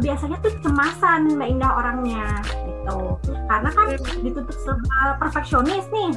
biasanya 0.00 0.40
tuh 0.40 0.50
cemasan 0.64 1.36
mbak 1.36 1.48
Indah 1.52 1.76
orangnya 1.76 2.40
gitu, 2.66 3.20
karena 3.52 3.68
kan 3.68 3.84
ditutup 4.24 4.56
serba 4.64 5.20
perfeksionis 5.20 5.84
nih 5.92 6.10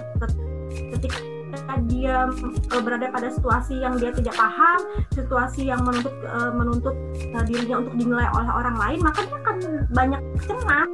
ketika 0.96 1.20
dia 1.88 2.28
uh, 2.28 2.82
berada 2.84 3.08
pada 3.10 3.28
situasi 3.32 3.80
yang 3.80 3.96
dia 3.98 4.12
tidak 4.12 4.36
paham, 4.36 4.80
situasi 5.16 5.70
yang 5.70 5.82
menuntut 5.82 6.14
uh, 6.28 6.52
menuntut 6.54 6.96
uh, 7.34 7.44
dirinya 7.48 7.82
untuk 7.82 7.94
dinilai 7.96 8.28
oleh 8.36 8.52
orang 8.52 8.76
lain, 8.78 9.00
maka 9.02 9.20
dia 9.24 9.38
akan 9.42 9.58
banyak 9.92 10.22
cemas, 10.44 10.90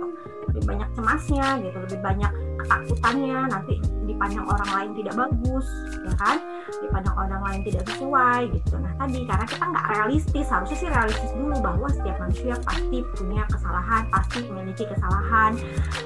lebih 0.52 0.64
banyak 0.70 0.90
cemasnya 0.94 1.48
gitu, 1.66 1.78
lebih 1.78 2.00
banyak 2.00 2.32
ketakutannya 2.64 3.40
nanti 3.50 3.76
dipandang 4.04 4.46
orang 4.46 4.70
lain 4.72 4.90
tidak 5.00 5.14
bagus, 5.16 5.68
ya 6.04 6.14
kan? 6.20 6.38
Dipandang 6.80 7.16
orang 7.18 7.42
lain 7.50 7.62
tidak 7.68 7.84
sesuai 7.90 8.42
gitu. 8.52 8.76
Nah 8.78 8.94
tadi 9.00 9.20
karena 9.26 9.46
kita 9.48 9.66
nggak 9.66 9.88
realistis, 9.92 10.48
harusnya 10.52 10.78
sih 10.78 10.90
realistis 10.92 11.32
dulu 11.34 11.56
bahwa 11.60 11.88
setiap 11.90 12.18
manusia 12.22 12.56
pasti 12.64 12.98
punya 13.18 13.44
kesalahan, 13.50 14.04
pasti 14.12 14.40
memiliki 14.48 14.84
kesalahan, 14.88 15.52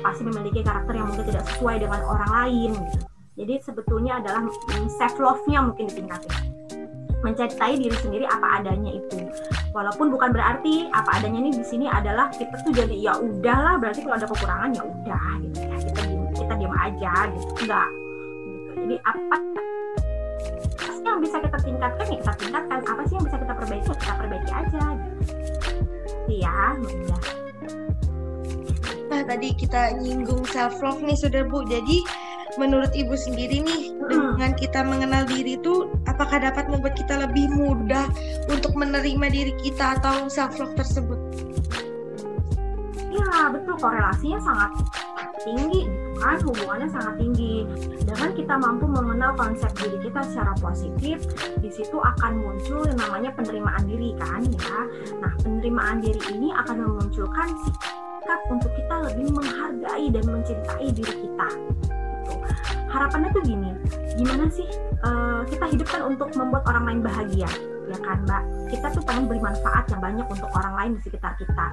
pasti 0.02 0.22
memiliki 0.24 0.60
karakter 0.64 0.94
yang 0.96 1.08
mungkin 1.10 1.26
tidak 1.28 1.44
sesuai 1.52 1.76
dengan 1.84 2.02
orang 2.06 2.32
lain 2.32 2.72
gitu 2.78 3.17
jadi 3.38 3.62
sebetulnya 3.62 4.18
adalah 4.18 4.50
self 4.98 5.16
love-nya 5.22 5.62
mungkin 5.62 5.86
ditingkatin 5.86 6.58
mencintai 7.26 7.82
diri 7.82 7.98
sendiri 7.98 8.26
apa 8.30 8.62
adanya 8.62 8.94
itu. 8.94 9.18
Walaupun 9.74 10.14
bukan 10.14 10.30
berarti 10.34 10.90
apa 10.94 11.18
adanya 11.18 11.50
ini 11.50 11.52
di 11.54 11.66
sini 11.66 11.86
adalah 11.90 12.30
kita 12.30 12.62
tuh 12.62 12.74
jadi 12.74 12.94
ya 12.94 13.14
udahlah 13.18 13.82
berarti 13.82 14.06
kalau 14.06 14.16
ada 14.22 14.30
kekurangan 14.30 14.70
ya 14.74 14.84
udah 14.86 15.26
gitu 15.42 15.60
ya 15.66 15.78
kita 15.82 16.02
diam, 16.06 16.24
kita 16.34 16.54
diam 16.62 16.74
aja 16.78 17.14
gitu 17.34 17.52
enggak 17.66 17.90
gitu. 18.46 18.70
Jadi 18.78 18.96
apa 19.02 19.36
sih 20.94 21.04
yang 21.06 21.20
bisa 21.22 21.38
kita 21.42 21.58
tingkatkan 21.62 22.06
ya 22.06 22.18
kita 22.22 22.34
tingkatkan 22.38 22.80
apa 22.86 23.02
sih 23.10 23.14
yang 23.18 23.26
bisa 23.26 23.38
kita 23.42 23.54
perbaiki 23.54 23.88
ya 23.90 23.96
kita 23.98 24.14
perbaiki 24.14 24.52
aja 24.54 24.84
gitu. 24.94 25.18
Iya. 26.28 26.60
Nah 29.08 29.22
tadi 29.26 29.50
kita 29.58 29.82
nyinggung 29.98 30.44
self 30.54 30.78
love 30.86 31.02
nih 31.02 31.18
sudah 31.18 31.42
bu 31.50 31.66
jadi 31.66 31.98
menurut 32.58 32.92
ibu 32.98 33.14
sendiri 33.14 33.62
nih 33.62 33.94
dengan 34.10 34.52
kita 34.58 34.82
mengenal 34.82 35.24
diri 35.30 35.56
itu 35.56 35.94
apakah 36.10 36.42
dapat 36.42 36.66
membuat 36.68 36.98
kita 36.98 37.22
lebih 37.30 37.48
mudah 37.54 38.10
untuk 38.50 38.74
menerima 38.74 39.28
diri 39.30 39.54
kita 39.62 40.02
atau 40.02 40.26
self 40.28 40.58
love 40.58 40.74
tersebut? 40.74 41.18
Ya 43.14 43.50
betul. 43.54 43.78
Korelasinya 43.78 44.42
sangat 44.42 44.72
tinggi 45.46 45.86
gitu 45.86 46.12
kan? 46.18 46.38
Hubungannya 46.42 46.90
sangat 46.90 47.14
tinggi. 47.22 47.56
Dengan 48.04 48.30
kita 48.34 48.54
mampu 48.58 48.86
mengenal 48.90 49.32
konsep 49.38 49.70
diri 49.78 49.98
kita 50.10 50.22
secara 50.26 50.54
positif 50.58 51.22
di 51.62 51.70
situ 51.70 51.98
akan 51.98 52.42
muncul 52.42 52.82
yang 52.90 52.98
namanya 52.98 53.30
penerimaan 53.38 53.86
diri 53.86 54.18
kan 54.18 54.42
ya? 54.42 54.78
Nah 55.22 55.34
penerimaan 55.46 56.02
diri 56.02 56.22
ini 56.34 56.50
akan 56.58 56.78
memunculkan 56.82 57.54
sikap 57.64 58.42
untuk 58.50 58.72
kita 58.74 58.96
lebih 59.14 59.30
menghargai 59.34 60.06
dan 60.10 60.26
mencintai 60.26 60.88
diri 60.92 61.16
kita 61.26 61.50
harapannya 62.88 63.30
tuh 63.36 63.44
gini 63.44 63.72
gimana 64.18 64.46
sih 64.50 64.68
uh, 65.06 65.46
kita 65.46 65.66
hidup 65.70 65.88
kan 65.88 66.02
untuk 66.08 66.32
membuat 66.34 66.64
orang 66.66 66.84
lain 66.88 67.02
bahagia 67.06 67.50
ya 67.88 67.98
kan 68.04 68.20
mbak? 68.28 68.44
Kita 68.68 68.88
tuh 68.92 69.04
pengen 69.08 69.32
beri 69.32 69.40
manfaat 69.40 69.88
yang 69.88 70.02
banyak 70.04 70.28
untuk 70.28 70.50
orang 70.52 70.74
lain 70.76 70.92
di 71.00 71.02
sekitar 71.08 71.34
kita. 71.40 71.68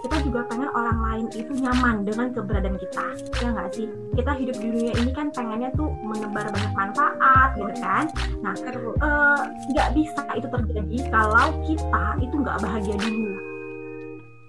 Kita 0.00 0.16
juga 0.24 0.40
pengen 0.48 0.70
orang 0.72 0.98
lain 1.04 1.26
itu 1.36 1.52
nyaman 1.60 2.08
dengan 2.08 2.32
keberadaan 2.32 2.78
kita 2.80 3.04
ya 3.44 3.48
nggak 3.52 3.68
sih? 3.76 3.86
Kita 4.16 4.32
hidup 4.32 4.56
di 4.56 4.68
dunia 4.72 4.92
ini 4.96 5.10
kan 5.12 5.28
pengennya 5.28 5.68
tuh 5.76 5.92
menebar 6.00 6.48
banyak 6.48 6.72
manfaat 6.72 7.48
gitu 7.60 7.72
kan? 7.84 8.04
Nah 8.40 8.54
eh, 8.56 9.40
nggak 9.76 9.88
uh, 9.92 9.94
bisa 9.94 10.22
itu 10.34 10.48
terjadi 10.48 10.96
kalau 11.12 11.46
kita 11.68 12.04
itu 12.24 12.34
nggak 12.34 12.58
bahagia 12.64 12.96
dulu. 12.96 13.32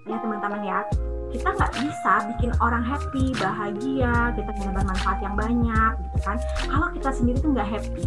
Ya 0.08 0.16
teman-teman 0.18 0.62
ya 0.64 0.80
kita 1.30 1.48
nggak 1.54 1.72
bisa 1.78 2.12
bikin 2.34 2.50
orang 2.58 2.82
happy 2.82 3.30
bahagia 3.38 4.34
kita 4.34 4.50
menebar 4.58 4.84
manfaat 4.84 5.18
yang 5.22 5.34
banyak 5.38 5.92
gitu 6.02 6.18
kan. 6.26 6.36
Kalau 6.66 6.88
kita 6.90 7.10
sendiri 7.14 7.38
tuh 7.38 7.50
nggak 7.54 7.68
happy. 7.70 8.04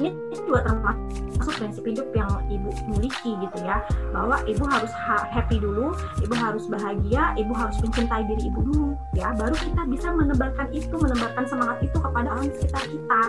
Ini 0.00 0.10
juga 0.32 0.64
termasuk 0.64 1.52
prinsip 1.60 1.84
hidup 1.84 2.08
yang 2.16 2.30
ibu 2.48 2.72
miliki 2.88 3.36
gitu 3.36 3.58
ya. 3.64 3.84
Bahwa 4.12 4.40
ibu 4.48 4.64
harus 4.68 4.92
happy 5.32 5.60
dulu 5.60 5.92
ibu 6.20 6.34
harus 6.36 6.64
bahagia 6.68 7.36
ibu 7.36 7.52
harus 7.56 7.76
mencintai 7.80 8.24
diri 8.28 8.48
ibu 8.48 8.60
dulu 8.64 8.88
ya. 9.16 9.32
Baru 9.36 9.56
kita 9.56 9.82
bisa 9.88 10.12
menebarkan 10.12 10.68
itu 10.72 10.92
menebarkan 10.92 11.44
semangat 11.48 11.80
itu 11.80 11.96
kepada 11.96 12.28
orang 12.36 12.48
sekitar 12.52 12.84
kita. 12.84 13.22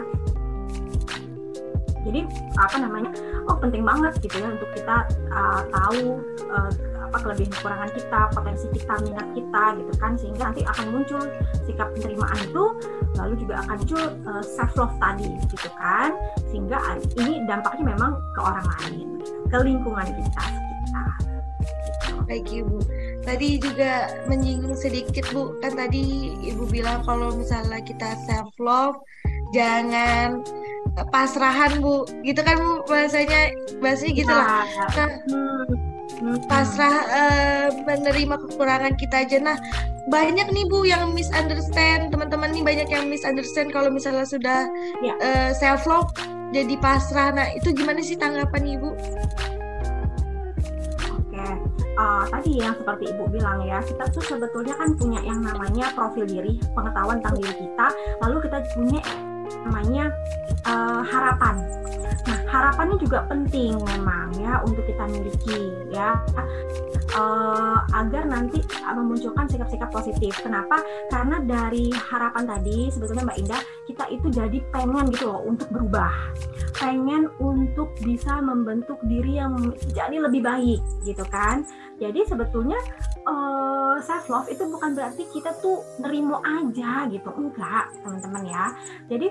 Jadi 2.02 2.22
apa 2.58 2.76
namanya? 2.82 3.12
Oh 3.46 3.58
penting 3.62 3.86
banget 3.86 4.18
gitu 4.20 4.42
ya 4.42 4.50
untuk 4.50 4.70
kita 4.74 5.06
uh, 5.30 5.62
tahu 5.70 6.18
uh, 6.50 6.72
apa 7.12 7.28
kelebihan 7.28 7.52
kekurangan 7.52 7.92
kita 7.92 8.20
potensi 8.32 8.66
kita 8.72 8.94
minat 9.04 9.28
kita 9.36 9.64
gitu 9.76 9.94
kan. 10.00 10.12
Sehingga 10.16 10.44
nanti 10.48 10.62
akan 10.64 10.86
muncul 10.96 11.24
sikap 11.68 11.92
penerimaan 11.92 12.40
itu 12.40 12.64
lalu 13.20 13.34
juga 13.36 13.60
akan 13.68 13.76
muncul 13.84 14.04
uh, 14.24 14.40
eh, 14.40 14.44
self 14.48 14.72
love 14.80 14.96
tadi 15.04 15.28
gitu 15.52 15.70
kan. 15.76 16.16
Sehingga 16.48 16.80
ini 17.20 17.44
dampaknya 17.44 17.84
memang 17.92 18.16
ke 18.32 18.40
orang 18.40 18.66
lain 18.80 19.08
ke 19.52 19.58
lingkungan 19.60 20.08
kita 20.08 20.44
sekitar. 20.48 21.12
Baik 22.24 22.48
Ibu. 22.48 22.78
Tadi 23.28 23.50
juga 23.60 24.08
menyinggung 24.32 24.80
sedikit 24.80 25.28
Bu, 25.36 25.60
kan 25.60 25.76
tadi 25.76 26.32
Ibu 26.48 26.64
bilang 26.72 27.04
kalau 27.04 27.36
misalnya 27.36 27.84
kita 27.84 28.16
self 28.24 28.56
love 28.56 28.96
jangan 29.56 30.44
pasrahan 31.12 31.80
Bu. 31.80 32.04
Gitu 32.26 32.42
kan 32.42 32.58
Bu 32.60 32.84
bahasanya 32.88 33.52
bahasanya 33.80 34.14
gitu 34.16 34.34
lah. 34.34 34.48
Iya. 34.66 34.86
Nah, 34.98 35.12
hmm. 36.22 36.38
pasrah 36.46 36.96
uh, 37.08 37.68
menerima 37.88 38.36
kekurangan 38.48 38.94
kita 39.00 39.26
aja. 39.26 39.38
Nah, 39.40 39.58
banyak 40.10 40.48
nih 40.52 40.66
Bu 40.68 40.84
yang 40.84 41.16
misunderstand. 41.16 42.12
Teman-teman 42.12 42.52
nih 42.52 42.64
banyak 42.64 42.88
yang 42.92 43.06
misunderstand 43.08 43.72
kalau 43.72 43.90
misalnya 43.94 44.28
sudah 44.28 44.68
ya. 45.02 45.14
uh, 45.20 45.52
self 45.56 45.88
love 45.88 46.12
jadi 46.52 46.76
pasrah. 46.80 47.32
Nah, 47.32 47.48
itu 47.56 47.72
gimana 47.72 48.04
sih 48.04 48.20
tanggapan 48.20 48.80
Ibu? 48.80 48.90
uh, 52.02 52.24
tadi 52.30 52.62
yang 52.62 52.76
seperti 52.78 53.14
ibu 53.14 53.26
bilang 53.30 53.62
ya 53.66 53.80
kita 53.84 54.06
tuh 54.10 54.24
sebetulnya 54.24 54.74
kan 54.78 54.94
punya 54.98 55.20
yang 55.22 55.42
namanya 55.42 55.92
profil 55.94 56.26
diri 56.26 56.58
pengetahuan 56.74 57.22
tentang 57.22 57.36
diri 57.42 57.56
kita 57.68 57.88
lalu 58.26 58.38
kita 58.46 58.58
punya 58.74 59.02
namanya 59.66 60.14
uh, 60.66 61.02
harapan. 61.06 61.56
Nah 62.28 62.40
harapannya 62.50 62.98
juga 63.02 63.26
penting 63.30 63.78
memang 63.82 64.36
ya 64.38 64.62
untuk 64.66 64.84
kita 64.86 65.04
miliki 65.10 65.74
ya 65.90 66.18
uh, 67.16 67.80
agar 67.96 68.24
nanti 68.28 68.64
memunculkan 68.92 69.48
sikap-sikap 69.48 69.90
positif. 69.92 70.36
Kenapa? 70.40 70.80
Karena 71.12 71.44
dari 71.44 71.92
harapan 71.92 72.44
tadi 72.48 72.92
sebetulnya 72.92 73.28
Mbak 73.28 73.40
Indah 73.40 73.62
kita 73.88 74.06
itu 74.12 74.28
jadi 74.32 74.60
pengen 74.72 75.12
gitu 75.12 75.32
loh 75.32 75.42
untuk 75.48 75.68
berubah, 75.72 76.12
pengen 76.80 77.28
untuk 77.40 77.92
bisa 78.04 78.40
membentuk 78.40 79.00
diri 79.08 79.40
yang 79.40 79.76
jadi 79.92 80.18
lebih 80.24 80.42
baik 80.44 80.82
gitu 81.04 81.24
kan. 81.28 81.68
Jadi 82.02 82.26
sebetulnya 82.26 82.80
uh, 83.30 83.94
eh, 83.94 83.98
self 84.02 84.26
love 84.26 84.50
itu 84.50 84.66
bukan 84.66 84.98
berarti 84.98 85.28
kita 85.30 85.54
tuh 85.62 85.86
nerimo 86.02 86.42
aja 86.42 87.06
gitu, 87.12 87.30
enggak 87.38 87.94
teman-teman 88.02 88.44
ya. 88.50 88.66
Jadi 89.06 89.30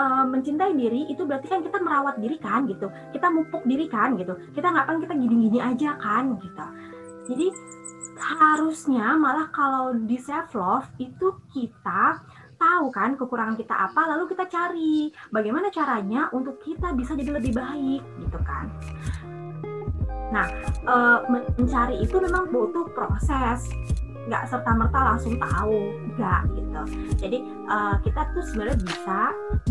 mencintai 0.00 0.72
diri 0.78 1.10
itu 1.10 1.26
berarti 1.26 1.50
kan 1.50 1.60
kita 1.66 1.82
merawat 1.82 2.16
diri 2.22 2.38
kan 2.38 2.62
gitu 2.70 2.88
kita 3.10 3.26
mupuk 3.26 3.66
diri 3.66 3.90
kan 3.90 4.14
gitu 4.14 4.38
kita 4.54 4.70
nggak 4.70 4.86
pengen 4.86 5.02
kita 5.02 5.14
gini-gini 5.18 5.58
aja 5.58 5.98
kan 5.98 6.38
gitu 6.38 6.64
jadi 7.28 7.52
harusnya 8.20 9.16
malah 9.16 9.48
kalau 9.48 9.96
di 9.96 10.20
self 10.20 10.52
love 10.52 10.86
itu 11.00 11.32
kita 11.50 12.20
tahu 12.60 12.92
kan 12.92 13.16
kekurangan 13.16 13.56
kita 13.56 13.72
apa 13.72 14.12
lalu 14.12 14.28
kita 14.28 14.44
cari 14.44 15.08
bagaimana 15.32 15.72
caranya 15.72 16.28
untuk 16.36 16.60
kita 16.60 16.92
bisa 16.92 17.16
jadi 17.16 17.40
lebih 17.40 17.56
baik 17.56 18.04
gitu 18.20 18.38
kan. 18.44 18.68
Nah 20.30 20.46
e, 20.84 20.96
mencari 21.56 22.04
itu 22.04 22.20
memang 22.20 22.52
butuh 22.52 22.84
proses. 22.92 23.64
Nggak 24.28 24.52
serta 24.52 24.76
merta 24.76 25.00
langsung 25.16 25.40
tahu 25.40 25.96
nggak 26.14 26.40
gitu. 26.52 26.82
Jadi 27.16 27.38
e, 27.48 27.76
kita 28.04 28.20
tuh 28.36 28.44
sebenarnya 28.52 28.78
bisa 28.84 29.20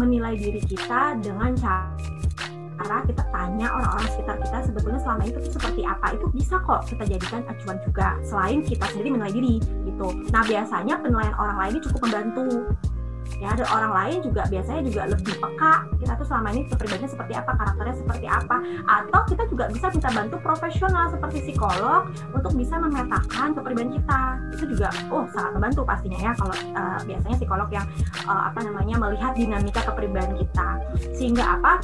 menilai 0.01 0.33
diri 0.33 0.61
kita 0.65 1.21
dengan 1.21 1.53
cara 1.53 1.93
cara 2.79 3.03
kita 3.03 3.23
tanya 3.35 3.67
orang-orang 3.75 4.07
sekitar 4.15 4.35
kita 4.39 4.57
sebetulnya 4.71 4.99
selama 5.03 5.23
itu 5.27 5.39
seperti 5.51 5.81
apa. 5.83 6.05
Itu 6.15 6.25
bisa 6.31 6.55
kok 6.63 6.81
kita 6.87 7.03
jadikan 7.03 7.43
acuan 7.43 7.77
juga 7.83 8.07
selain 8.23 8.59
kita 8.63 8.85
sendiri 8.87 9.09
menilai 9.11 9.33
diri 9.35 9.55
gitu. 9.83 10.07
Nah 10.31 10.43
biasanya 10.47 10.95
penilaian 11.03 11.35
orang 11.35 11.57
lain 11.59 11.71
ini 11.75 11.81
cukup 11.83 11.99
membantu. 12.07 12.47
Ya 13.39 13.55
ada 13.55 13.63
orang 13.71 13.93
lain 13.93 14.17
juga 14.25 14.43
biasanya 14.51 14.81
juga 14.83 15.01
lebih 15.15 15.37
peka 15.37 15.87
kita 16.01 16.11
tuh 16.17 16.27
selama 16.27 16.49
ini 16.49 16.65
kepribadiannya 16.65 17.07
seperti 17.13 17.33
apa 17.37 17.51
karakternya 17.55 17.95
seperti 17.95 18.27
apa. 18.27 18.57
Atau 18.89 19.21
kita 19.31 19.43
juga 19.47 19.65
bisa 19.69 19.85
minta 19.93 20.09
bantu 20.11 20.35
profesional 20.43 21.05
seperti 21.13 21.37
psikolog 21.47 22.01
untuk 22.35 22.51
bisa 22.57 22.75
memetakan 22.81 23.47
kepribadian 23.53 23.95
kita. 24.01 24.21
Itu 24.59 24.63
juga 24.75 24.87
oh 25.13 25.23
sangat 25.31 25.51
membantu 25.55 25.81
pastinya 25.87 26.19
ya 26.19 26.31
kalau 26.35 26.55
uh, 26.73 26.99
biasanya 27.05 27.35
psikolog 27.37 27.69
yang 27.71 27.85
uh, 28.27 28.49
apa 28.49 28.59
namanya 28.65 28.95
melihat 28.97 29.31
dinamika 29.37 29.81
kepribadian 29.87 30.35
kita. 30.35 30.67
Sehingga 31.15 31.43
apa 31.59 31.79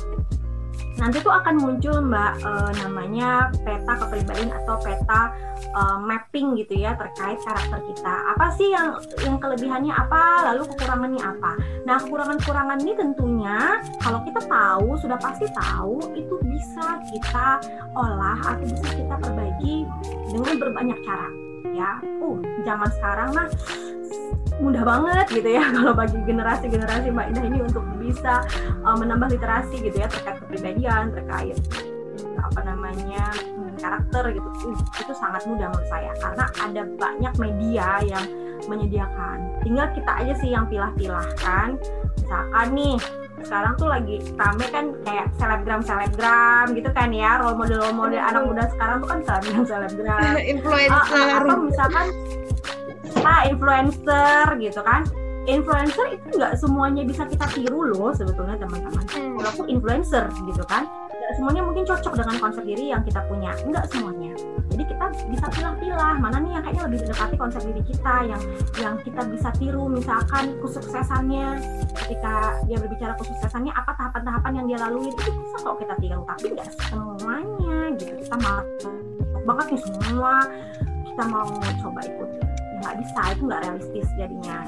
nanti 0.95 1.19
tuh 1.19 1.33
akan 1.33 1.55
muncul 1.59 1.99
mbak 2.03 2.39
e, 2.39 2.51
namanya 2.83 3.51
peta 3.63 3.93
kepribadian 3.99 4.51
atau 4.63 4.75
peta 4.79 5.35
e, 5.55 5.81
mapping 6.03 6.55
gitu 6.59 6.79
ya 6.79 6.95
terkait 6.95 7.39
karakter 7.43 7.79
kita. 7.91 8.15
Apa 8.35 8.45
sih 8.55 8.71
yang 8.71 8.99
yang 9.23 9.37
kelebihannya 9.39 9.93
apa 9.93 10.51
lalu 10.51 10.67
kekurangannya 10.75 11.21
apa? 11.21 11.51
Nah 11.83 11.97
kekurangan-kekurangan 11.99 12.77
ini 12.83 12.93
tentunya 12.95 13.57
kalau 13.99 14.19
kita 14.23 14.41
tahu 14.47 14.89
sudah 14.99 15.17
pasti 15.19 15.45
tahu 15.51 15.99
itu 16.15 16.35
bisa 16.47 16.99
kita 17.11 17.47
olah 17.95 18.39
atau 18.55 18.65
bisa 18.65 18.89
kita 18.95 19.15
perbaiki 19.19 19.87
dengan 20.31 20.55
berbanyak 20.59 20.99
cara 21.03 21.45
ya 21.75 21.99
uh 22.01 22.39
zaman 22.63 22.89
sekarang 22.95 23.29
mah 23.35 23.47
mudah 24.63 24.83
banget 24.87 25.25
gitu 25.35 25.49
ya 25.59 25.63
kalau 25.75 25.91
bagi 25.91 26.19
generasi-generasi 26.23 27.11
Mbak 27.11 27.27
Indah 27.35 27.45
ini 27.45 27.59
untuk 27.63 27.83
bisa 27.99 28.43
uh, 28.87 28.95
menambah 28.95 29.35
literasi 29.35 29.83
gitu 29.83 29.97
ya 29.99 30.07
terkait 30.07 30.39
kepribadian, 30.39 31.11
terkait 31.11 31.59
apa 32.35 32.61
namanya 32.61 33.33
hmm, 33.35 33.75
karakter 33.81 34.31
gitu. 34.31 34.49
Itu 35.01 35.13
sangat 35.17 35.43
mudah 35.49 35.73
menurut 35.73 35.89
saya 35.89 36.13
karena 36.21 36.45
ada 36.61 36.81
banyak 36.87 37.33
media 37.41 37.87
yang 38.05 38.25
menyediakan. 38.69 39.59
Tinggal 39.65 39.87
kita 39.97 40.11
aja 40.23 40.33
sih 40.39 40.49
yang 40.53 40.69
pilah-pilah 40.69 41.25
kan 41.41 41.75
misalkan 42.25 42.67
nih 42.73 42.95
sekarang 43.45 43.73
tuh 43.77 43.87
lagi 43.87 44.17
rame 44.35 44.65
kan 44.73 44.85
kayak 45.05 45.27
selebgram 45.37 45.81
selebgram 45.85 46.65
gitu 46.73 46.89
kan 46.91 47.09
ya 47.13 47.37
role 47.39 47.55
model 47.55 47.77
role 47.79 47.95
model 47.95 48.19
anak 48.19 48.43
muda 48.43 48.63
sekarang 48.73 48.97
tuh 49.05 49.09
kan 49.13 49.19
selebgram 49.21 49.63
selebgram 49.63 50.33
influencer 50.53 51.13
uh, 51.13 51.39
atau 51.45 51.57
misalkan 51.61 52.05
ah 53.25 53.41
influencer 53.49 54.45
gitu 54.61 54.81
kan. 54.85 55.01
Influencer 55.45 56.17
itu 56.17 56.41
nggak 56.41 56.57
semuanya 56.57 57.05
bisa 57.05 57.21
kita 57.29 57.45
tiru 57.53 57.93
loh 57.93 58.09
sebetulnya 58.17 58.57
teman-teman. 58.57 59.05
Hmm. 59.13 59.37
walaupun 59.37 59.69
influencer 59.69 60.25
gitu 60.49 60.65
kan 60.65 60.89
nggak 61.25 61.41
semuanya 61.41 61.61
mungkin 61.65 61.83
cocok 61.89 62.13
dengan 62.21 62.37
konsep 62.37 62.63
diri 62.69 62.85
yang 62.93 63.01
kita 63.01 63.17
punya. 63.25 63.49
Nggak 63.65 63.89
semuanya. 63.89 64.37
Jadi 64.69 64.83
kita 64.85 65.05
bisa 65.33 65.45
pilah-pilah 65.49 66.13
mana 66.21 66.37
nih 66.37 66.51
yang 66.53 66.63
kayaknya 66.69 66.83
lebih 66.85 66.99
mendekati 67.01 67.35
konsep 67.41 67.61
diri 67.65 67.81
kita 67.81 68.15
yang 68.29 68.41
yang 68.77 68.95
kita 69.01 69.21
bisa 69.33 69.49
tiru 69.57 69.83
misalkan 69.89 70.45
kesuksesannya. 70.61 71.47
Ketika 71.97 72.61
dia 72.69 72.77
berbicara 72.77 73.13
kesuksesannya 73.17 73.73
apa 73.73 73.91
tahapan-tahapan 73.97 74.53
yang 74.53 74.65
dia 74.69 74.77
lalui 74.85 75.09
itu 75.09 75.21
bisa 75.33 75.57
kok 75.65 75.77
kita 75.81 75.95
tiru. 75.97 76.21
Tapi 76.29 76.45
nggak 76.53 76.69
semuanya 76.93 77.77
gitu. 77.97 78.13
Kita 78.21 78.35
mau 78.37 78.61
banget 79.49 79.65
nih 79.73 79.81
semua. 79.81 80.33
Kita 81.09 81.23
mau 81.25 81.49
coba 81.57 81.99
ikutin 82.05 82.45
nggak 82.85 82.95
bisa. 83.01 83.21
Itu 83.33 83.41
nggak 83.49 83.61
realistis 83.65 84.07
jadinya 84.13 84.61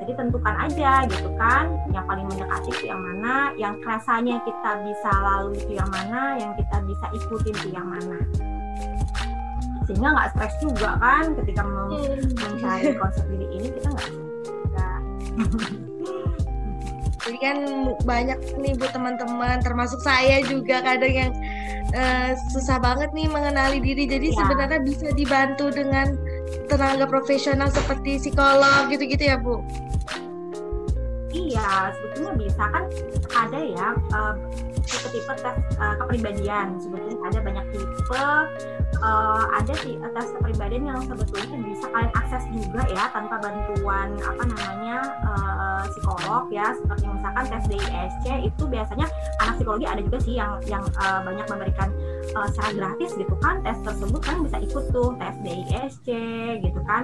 jadi 0.00 0.12
tentukan 0.16 0.54
aja 0.56 0.92
gitu 1.06 1.28
kan 1.36 1.76
yang 1.92 2.04
paling 2.08 2.24
mendekati 2.24 2.68
itu 2.72 2.84
yang 2.88 3.00
mana 3.04 3.52
yang 3.60 3.74
rasanya 3.84 4.40
kita 4.48 4.70
bisa 4.80 5.10
lalui 5.12 5.60
itu 5.60 5.76
yang 5.76 5.90
mana 5.92 6.40
yang 6.40 6.52
kita 6.56 6.76
bisa 6.88 7.06
ikutin 7.12 7.54
itu 7.54 7.68
yang 7.76 7.86
mana 7.86 8.18
sehingga 9.84 10.08
nggak 10.14 10.28
stres 10.32 10.54
juga 10.64 10.96
kan 10.96 11.24
ketika 11.44 11.62
hmm. 11.66 12.16
mencari 12.38 12.90
konsep 12.96 13.24
diri 13.28 13.46
ini 13.60 13.68
kita 13.76 13.88
nggak 13.92 14.10
jadi 17.30 17.38
kan 17.38 17.58
banyak 18.02 18.38
nih 18.58 18.74
bu 18.74 18.86
teman-teman 18.90 19.62
termasuk 19.62 20.02
saya 20.02 20.42
juga 20.50 20.82
kadang 20.82 21.14
yang 21.14 21.32
uh, 21.94 22.34
susah 22.50 22.82
banget 22.82 23.12
nih 23.14 23.30
mengenali 23.30 23.78
diri 23.78 24.08
jadi 24.08 24.34
ya. 24.34 24.36
sebenarnya 24.42 24.80
bisa 24.82 25.08
dibantu 25.14 25.70
dengan 25.70 26.16
tenaga 26.66 27.04
profesional 27.06 27.68
seperti 27.70 28.18
psikolog 28.22 28.90
gitu-gitu 28.90 29.24
ya 29.26 29.36
Bu? 29.40 29.62
Iya, 31.30 31.94
sebetulnya 31.94 32.32
bisa 32.42 32.64
kan 32.74 32.84
ada 33.30 33.60
ya 33.62 33.86
tipe-tipe 34.82 35.32
tes 35.38 35.56
uh, 35.78 35.94
kepribadian. 36.02 36.74
Sebetulnya 36.82 37.18
ada 37.22 37.38
banyak 37.38 37.64
tipe 37.70 38.22
uh, 38.98 39.42
ada 39.54 39.72
sih 39.78 39.94
tes 39.98 40.26
kepribadian 40.34 40.90
yang 40.90 41.00
sebetulnya 41.06 41.58
bisa 41.62 41.86
kalian 41.94 42.12
akses 42.18 42.44
juga 42.50 42.82
ya 42.90 43.04
tanpa 43.14 43.38
bantuan 43.38 44.08
apa 44.26 44.42
namanya 44.42 44.96
uh, 45.22 45.49
psikolog 46.30 46.46
ya 46.54 46.70
seperti 46.78 47.04
misalkan 47.10 47.44
tes 47.50 47.64
DISC 47.66 48.24
itu 48.46 48.62
biasanya 48.70 49.06
anak 49.42 49.54
psikologi 49.58 49.86
ada 49.90 49.98
juga 49.98 50.18
sih 50.22 50.34
yang 50.38 50.52
yang 50.70 50.84
uh, 51.02 51.20
banyak 51.26 51.42
memberikan 51.50 51.90
uh, 52.38 52.46
secara 52.54 52.70
gratis 52.70 53.10
gitu 53.18 53.34
kan 53.42 53.58
tes 53.66 53.74
tersebut 53.82 54.22
kan 54.22 54.36
bisa 54.46 54.62
ikut 54.62 54.84
tuh 54.94 55.18
tes 55.18 55.34
DISC 55.42 56.06
gitu 56.62 56.80
kan. 56.86 57.02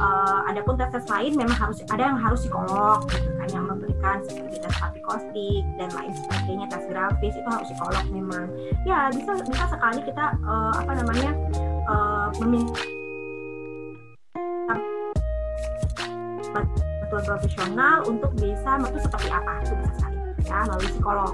Uh, 0.00 0.48
adapun 0.48 0.80
tes 0.80 0.88
tes 0.88 1.04
lain 1.12 1.36
memang 1.36 1.52
harus 1.52 1.84
ada 1.92 2.00
yang 2.00 2.16
harus 2.16 2.40
psikolog 2.48 3.04
gitu 3.12 3.28
kan 3.36 3.48
yang 3.52 3.64
memberikan 3.68 4.16
seperti 4.24 4.56
tes 4.64 4.76
apikostik 4.80 5.62
dan 5.76 5.92
lain 5.92 6.12
sebagainya 6.16 6.66
tes 6.72 6.84
grafis 6.88 7.34
itu 7.36 7.48
harus 7.52 7.68
psikolog 7.68 8.04
memang. 8.08 8.48
Ya 8.88 9.12
bisa 9.12 9.36
bisa 9.36 9.68
sekali 9.68 10.00
kita 10.00 10.32
uh, 10.48 10.72
apa 10.80 10.92
namanya 10.96 11.36
uh, 11.92 12.32
meminta 12.40 12.80
bantuan 17.12 17.28
profesional 17.28 17.96
untuk 18.08 18.32
bisa 18.40 18.80
itu 18.80 18.98
seperti 19.04 19.28
apa 19.28 19.50
itu 19.60 19.74
bisa 19.76 19.92
sekali 20.00 20.16
ya 20.48 20.58
melalui 20.64 20.88
psikolog 20.88 21.32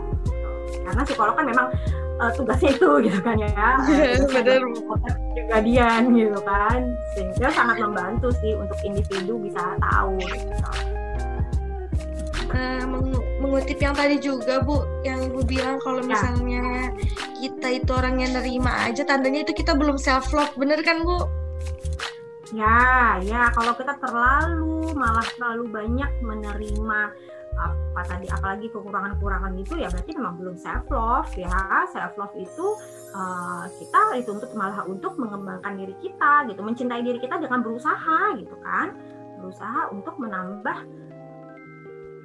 karena 0.82 1.02
psikolog 1.06 1.34
kan 1.38 1.46
memang 1.46 1.66
uh, 2.18 2.30
tugasnya 2.34 2.70
itu 2.74 2.88
gitu 3.06 3.18
kan 3.22 3.36
ya 3.38 3.70
benar 4.34 4.60
kepribadian 5.06 6.02
gitu 6.18 6.38
kan 6.42 6.80
sehingga 7.14 7.48
sangat 7.54 7.78
membantu 7.78 8.28
sih 8.42 8.58
untuk 8.58 8.78
individu 8.82 9.38
bisa 9.38 9.62
tahu 9.78 10.18
gitu. 10.18 10.50
Uh, 12.48 12.80
mengutip 13.44 13.76
yang 13.76 13.92
tadi 13.92 14.16
juga 14.18 14.64
Bu 14.64 14.82
yang 15.04 15.30
Bu 15.30 15.44
bilang 15.44 15.76
kalau 15.84 16.00
ya. 16.00 16.16
misalnya 16.16 16.64
ya. 16.64 16.84
kita 17.38 17.68
itu 17.76 17.90
orang 17.92 18.24
yang 18.24 18.32
nerima 18.34 18.88
aja 18.88 19.04
tandanya 19.04 19.44
itu 19.44 19.52
kita 19.52 19.76
belum 19.76 20.00
self 20.00 20.32
love 20.32 20.56
bener 20.56 20.80
kan 20.82 21.04
Bu? 21.04 21.38
Ya, 22.56 23.20
ya 23.20 23.52
kalau 23.52 23.76
kita 23.76 24.00
terlalu 24.00 24.96
malah 24.96 25.26
terlalu 25.37 25.68
banyak 25.68 26.12
menerima 26.24 27.00
apa 27.58 28.00
tadi 28.06 28.30
apalagi 28.30 28.70
kekurangan-kekurangan 28.70 29.50
itu 29.58 29.74
ya 29.82 29.90
berarti 29.90 30.14
memang 30.14 30.38
belum 30.38 30.54
self 30.54 30.87
love 30.94 31.26
ya 31.34 31.82
self 31.90 32.14
love 32.14 32.30
itu 32.38 32.66
uh, 33.18 33.66
kita 33.66 34.22
dituntut 34.22 34.54
malah 34.54 34.87
untuk 34.87 35.18
mengembangkan 35.18 35.74
diri 35.74 35.96
kita 35.98 36.46
gitu 36.46 36.62
mencintai 36.62 37.02
diri 37.02 37.18
kita 37.18 37.42
dengan 37.42 37.66
berusaha 37.66 38.38
gitu 38.38 38.54
kan 38.62 38.94
berusaha 39.42 39.90
untuk 39.90 40.14
menambah 40.22 40.78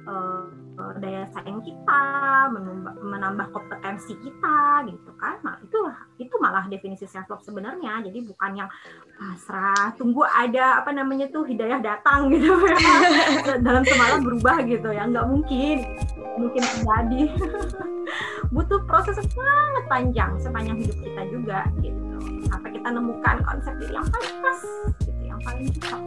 uh, 0.06 0.46
daya 0.98 1.24
saing 1.30 1.62
kita, 1.62 2.02
menambah, 2.98 3.48
kompetensi 3.54 4.18
kita 4.18 4.84
gitu 4.90 5.10
kan. 5.22 5.38
Nah, 5.46 5.56
itu 5.62 5.78
itu 6.34 6.42
malah 6.42 6.66
definisi 6.66 7.06
self 7.06 7.30
love 7.30 7.46
sebenarnya. 7.46 8.02
Jadi 8.02 8.26
bukan 8.26 8.50
yang 8.58 8.68
pasrah, 9.14 9.94
tunggu 9.94 10.26
ada 10.26 10.82
apa 10.82 10.90
namanya 10.90 11.30
tuh 11.30 11.46
hidayah 11.46 11.78
datang 11.78 12.26
gitu 12.34 12.50
ya. 12.66 12.74
Dalam 13.66 13.86
semalam 13.86 14.26
berubah 14.26 14.66
gitu 14.66 14.90
ya. 14.90 15.06
nggak 15.06 15.30
mungkin. 15.30 15.86
Mungkin 16.34 16.62
terjadi. 16.66 17.22
Butuh 18.54 18.82
proses 18.90 19.14
sangat 19.14 19.84
panjang 19.86 20.34
sepanjang 20.42 20.82
hidup 20.82 20.98
kita 20.98 21.22
juga 21.30 21.70
gitu. 21.78 22.18
Sampai 22.50 22.74
kita 22.74 22.90
nemukan 22.90 23.36
konsep 23.46 23.78
diri 23.78 23.94
yang 23.94 24.06
paling 24.10 24.36
pas 24.42 24.60
gitu, 25.06 25.22
yang 25.22 25.40
paling 25.46 25.70
cocok. 25.70 26.02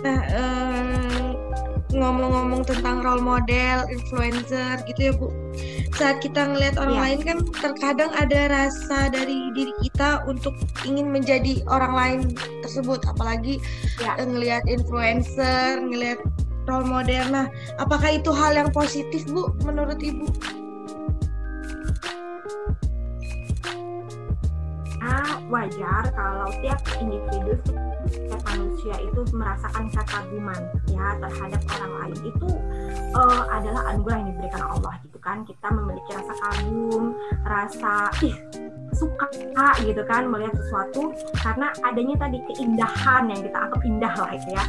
Nah, 0.00 0.20
um, 0.32 1.36
ngomong-ngomong 1.92 2.62
tentang 2.64 3.04
role 3.04 3.20
model, 3.20 3.84
influencer 3.92 4.80
gitu 4.88 5.00
ya 5.00 5.12
Bu. 5.12 5.28
Saat 5.96 6.22
kita 6.22 6.54
ngelihat 6.54 6.78
orang 6.78 6.96
ya. 6.96 7.02
lain 7.02 7.18
kan 7.26 7.38
terkadang 7.60 8.10
ada 8.14 8.48
rasa 8.48 9.10
dari 9.10 9.50
diri 9.52 9.74
kita 9.82 10.24
untuk 10.30 10.54
ingin 10.86 11.10
menjadi 11.10 11.60
orang 11.66 11.92
lain 11.92 12.20
tersebut, 12.62 13.02
apalagi 13.10 13.58
ya. 13.98 14.16
ngelihat 14.22 14.64
influencer, 14.70 15.82
ngelihat 15.82 16.22
role 16.70 16.86
model. 16.86 17.24
Nah, 17.28 17.46
apakah 17.82 18.16
itu 18.16 18.30
hal 18.30 18.54
yang 18.54 18.70
positif 18.70 19.26
Bu 19.26 19.50
menurut 19.66 19.98
Ibu? 19.98 20.26
Ah, 25.00 25.40
wajar 25.48 26.12
kalau 26.12 26.48
tiap 26.60 26.80
individu 27.00 27.56
setiap 28.10 28.40
manusia 28.52 28.94
itu 29.00 29.20
merasakan 29.32 29.86
kekaguman 29.92 30.60
ya 30.90 31.16
terhadap 31.20 31.62
orang 31.78 31.92
lain. 32.00 32.18
Itu 32.32 32.50
uh, 33.16 33.42
adalah 33.48 33.82
anugerah 33.94 34.16
yang 34.20 34.28
diberikan 34.34 34.62
Allah 34.66 34.92
gitu 35.06 35.18
kan. 35.22 35.44
Kita 35.46 35.68
memiliki 35.72 36.10
rasa 36.12 36.34
kagum 36.36 37.04
rasa 37.46 37.94
ih 38.26 38.36
suka 38.90 39.28
gitu 39.84 40.02
kan 40.04 40.26
melihat 40.28 40.52
sesuatu. 40.58 41.14
Karena 41.38 41.72
adanya 41.80 42.16
tadi 42.20 42.38
keindahan 42.52 43.30
yang 43.30 43.40
kita 43.40 43.58
anggap 43.58 43.80
indah 43.86 44.14
lah 44.18 44.30
itu 44.36 44.48
ya 44.52 44.64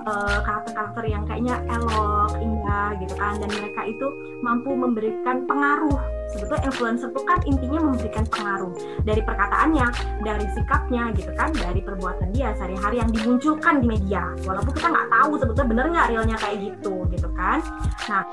Eh, 0.00 0.38
karakter-karakter 0.48 1.04
uh, 1.04 1.10
yang 1.12 1.28
kayaknya 1.28 1.60
elok, 1.68 2.32
indah 2.40 2.96
gitu 3.04 3.12
kan 3.20 3.36
dan 3.36 3.52
mereka 3.52 3.84
itu 3.84 4.06
mampu 4.40 4.72
memberikan 4.72 5.44
pengaruh. 5.44 6.00
Sebetulnya 6.32 6.72
influencer 6.72 7.12
itu 7.12 7.20
kan 7.28 7.38
intinya 7.44 7.80
memberikan 7.84 8.24
pengaruh 8.32 8.72
dari 9.04 9.20
perkataannya, 9.20 9.86
dari 10.24 10.46
sikapnya 10.56 11.12
gitu 11.12 11.28
kan, 11.36 11.52
dari 11.52 11.84
perbuatan 11.84 12.32
dia 12.32 12.56
sehari-hari 12.56 12.96
yang 12.96 13.12
dimunculkan 13.12 13.84
di 13.84 13.86
media. 13.92 14.24
Walaupun 14.48 14.72
kita 14.72 14.88
nggak 14.88 15.08
tahu 15.12 15.32
sebetulnya 15.36 15.68
bener 15.68 15.86
nggak 15.92 16.08
realnya 16.16 16.36
kayak 16.40 16.56
gitu 16.64 16.94
gitu 17.12 17.28
kan. 17.36 17.60
Nah, 18.08 18.24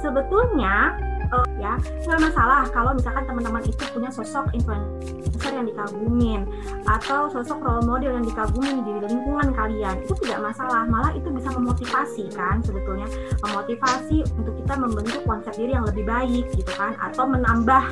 sebetulnya 0.00 0.96
uh, 1.28 1.48
ya 1.60 1.76
nggak 2.08 2.20
masalah 2.24 2.64
kalau 2.72 2.96
misalkan 2.96 3.28
teman-teman 3.28 3.62
itu 3.68 3.84
punya 3.92 4.08
sosok 4.08 4.48
influencer 4.56 5.25
yang 5.52 5.66
dikagumin 5.66 6.40
atau 6.86 7.30
sosok 7.30 7.58
role 7.62 7.84
model 7.84 8.16
yang 8.16 8.26
dikagumin 8.26 8.82
di 8.82 8.92
lingkungan 9.06 9.52
kalian? 9.52 10.02
Itu 10.02 10.14
tidak 10.22 10.52
masalah 10.52 10.86
malah 10.86 11.12
itu 11.14 11.28
bisa 11.30 11.50
memotivasi 11.54 12.32
kan 12.34 12.62
sebetulnya. 12.62 13.06
Memotivasi 13.44 14.24
untuk 14.38 14.54
kita 14.64 14.74
membentuk 14.78 15.22
konsep 15.26 15.52
diri 15.54 15.74
yang 15.76 15.86
lebih 15.86 16.04
baik 16.06 16.44
gitu 16.54 16.72
kan 16.74 16.94
atau 16.98 17.24
menambah 17.28 17.84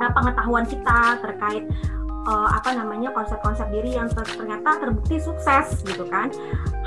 uh, 0.00 0.12
pengetahuan 0.12 0.64
kita 0.66 1.20
terkait 1.20 1.64
uh, 2.26 2.48
apa 2.52 2.76
namanya 2.76 3.12
konsep-konsep 3.14 3.68
diri 3.72 3.96
yang 3.96 4.08
ternyata 4.12 4.80
terbukti 4.80 5.16
sukses 5.20 5.80
gitu 5.84 6.04
kan. 6.08 6.28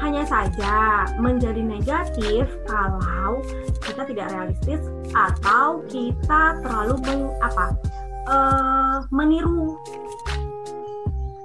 Hanya 0.02 0.28
saja 0.28 1.08
menjadi 1.16 1.64
negatif 1.64 2.50
kalau 2.68 3.40
kita 3.80 4.04
tidak 4.04 4.28
realistis 4.36 4.82
atau 5.16 5.80
kita 5.88 6.60
terlalu 6.60 6.96
meng, 7.08 7.24
apa 7.40 7.72
uh, 8.28 9.04
meniru. 9.10 9.78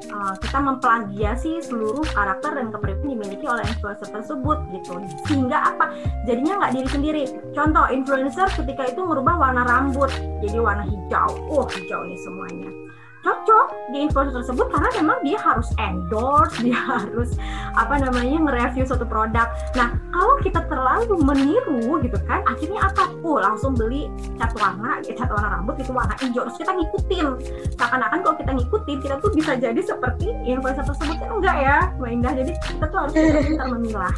Uh, 0.09 0.33
kita 0.41 0.57
memplagiasi 0.57 1.61
seluruh 1.61 2.01
karakter 2.17 2.57
dan 2.57 2.73
kepribadian 2.73 3.21
dimiliki 3.21 3.45
oleh 3.45 3.61
influencer 3.69 4.09
tersebut 4.09 4.57
gitu. 4.73 4.97
Sehingga 5.29 5.75
apa? 5.75 5.93
Jadinya 6.25 6.65
nggak 6.65 6.73
diri 6.81 6.89
sendiri. 6.89 7.25
Contoh 7.53 7.87
influencer 7.93 8.49
ketika 8.57 8.89
itu 8.89 9.05
merubah 9.05 9.37
warna 9.37 9.69
rambut 9.69 10.09
jadi 10.41 10.59
warna 10.65 10.89
hijau. 10.89 11.29
Oh 11.53 11.69
hijau 11.69 12.09
nih 12.09 12.19
semuanya 12.25 12.88
cocok 13.29 13.93
di 13.93 14.09
influencer 14.09 14.41
tersebut 14.41 14.67
karena 14.73 14.89
memang 14.97 15.19
dia 15.21 15.37
harus 15.37 15.69
endorse, 15.77 16.57
dia 16.65 16.77
harus 16.77 17.37
apa 17.77 18.01
namanya 18.01 18.49
nge-review 18.49 18.85
suatu 18.89 19.05
produk. 19.05 19.53
Nah, 19.77 19.93
kalau 20.13 20.35
kita 20.41 20.65
terlalu 20.67 21.15
meniru 21.21 22.01
gitu 22.01 22.17
kan, 22.25 22.41
akhirnya 22.49 22.89
apa? 22.89 23.13
Oh, 23.21 23.37
langsung 23.37 23.77
beli 23.77 24.09
cat 24.41 24.53
warna, 24.57 25.05
ya, 25.05 25.13
cat 25.13 25.29
warna 25.29 25.61
rambut 25.61 25.77
itu 25.77 25.93
warna 25.93 26.17
hijau, 26.17 26.49
terus 26.49 26.57
kita 26.57 26.73
ngikutin. 26.73 27.27
Seakan-akan 27.77 28.19
kalau 28.25 28.37
kita 28.41 28.53
ngikutin, 28.57 28.97
kita 29.05 29.15
tuh 29.21 29.31
bisa 29.37 29.53
jadi 29.61 29.81
seperti 29.85 30.33
influencer 30.49 30.85
tersebut 30.89 31.17
kan 31.21 31.31
enggak 31.37 31.57
ya, 31.61 31.79
Mbak 32.01 32.11
Indah. 32.17 32.33
Jadi 32.33 32.53
kita 32.65 32.85
tuh 32.89 32.99
harus 33.05 33.13
pintar 33.13 33.67
memilah. 33.69 34.15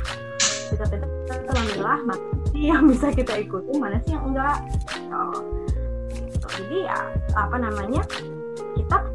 Kita 0.71 0.85
pintar 0.87 1.55
memilah 1.59 1.99
mana 2.07 2.23
sih 2.55 2.71
yang 2.71 2.87
bisa 2.87 3.11
kita 3.11 3.35
ikuti, 3.43 3.75
mana 3.75 3.99
sih 4.07 4.15
yang 4.15 4.25
enggak. 4.31 4.59
Oh. 5.11 5.43
Jadi 6.61 6.85
ya 6.85 6.99
apa 7.35 7.57
namanya 7.57 8.05
kita 8.05 8.30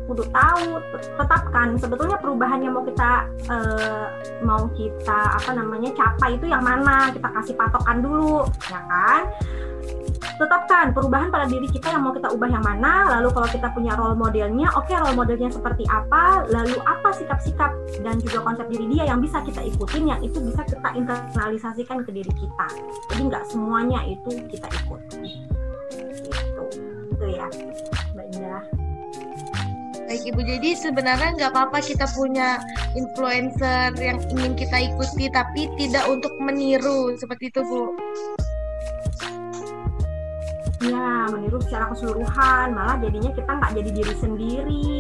kudu 0.05 0.23
tahu 0.29 0.79
tetapkan. 1.17 1.75
Sebetulnya 1.81 2.17
perubahan 2.21 2.61
yang 2.61 2.77
mau 2.77 2.85
kita 2.85 3.11
uh, 3.49 4.07
mau 4.45 4.69
kita 4.77 5.19
apa 5.41 5.51
namanya 5.57 5.91
capai 5.97 6.37
itu 6.37 6.45
yang 6.49 6.61
mana? 6.61 7.09
Kita 7.11 7.27
kasih 7.33 7.53
patokan 7.57 8.05
dulu 8.05 8.45
ya 8.69 8.79
kan? 8.85 9.23
Tetapkan 10.35 10.91
perubahan 10.91 11.31
pada 11.31 11.47
diri 11.47 11.63
kita 11.71 11.95
yang 11.95 12.03
mau 12.03 12.13
kita 12.13 12.27
ubah 12.33 12.49
yang 12.49 12.63
mana. 12.63 13.17
Lalu 13.17 13.29
kalau 13.33 13.49
kita 13.49 13.67
punya 13.71 13.95
role 13.95 14.17
modelnya 14.17 14.67
oke 14.75 14.85
okay, 14.85 14.97
role 14.99 15.17
modelnya 15.17 15.49
seperti 15.49 15.87
apa? 15.89 16.45
Lalu 16.51 16.77
apa 16.85 17.09
sikap-sikap 17.15 17.71
dan 18.03 18.19
juga 18.21 18.43
konsep 18.43 18.67
diri 18.67 18.85
dia 18.91 19.09
yang 19.09 19.23
bisa 19.23 19.41
kita 19.41 19.63
ikutin 19.63 20.11
yang 20.11 20.19
itu 20.21 20.37
bisa 20.43 20.61
kita 20.67 20.89
internalisasikan 20.93 22.03
ke 22.03 22.11
diri 22.13 22.31
kita. 22.35 22.67
Jadi 23.13 23.21
nggak 23.31 23.43
semuanya 23.49 24.03
itu 24.05 24.31
kita 24.51 24.67
ikut. 24.85 25.01
Gitu. 25.23 26.63
Itu 27.15 27.25
ya 27.31 27.47
mbak 28.11 28.84
Baik 30.05 30.21
Ibu, 30.21 30.41
jadi 30.45 30.69
sebenarnya 30.77 31.33
nggak 31.33 31.51
apa-apa 31.51 31.81
kita 31.81 32.05
punya 32.13 32.61
influencer 32.93 33.89
yang 33.97 34.21
ingin 34.29 34.53
kita 34.53 34.93
ikuti, 34.93 35.25
tapi 35.33 35.65
tidak 35.81 36.05
untuk 36.05 36.37
meniru. 36.37 37.17
Seperti 37.17 37.49
itu 37.49 37.65
Bu. 37.65 37.83
Ya, 40.85 41.25
meniru 41.33 41.57
secara 41.65 41.89
keseluruhan, 41.89 42.77
malah 42.77 43.01
jadinya 43.01 43.33
kita 43.33 43.49
nggak 43.49 43.71
jadi 43.81 43.89
diri 43.89 44.15
sendiri, 44.21 44.95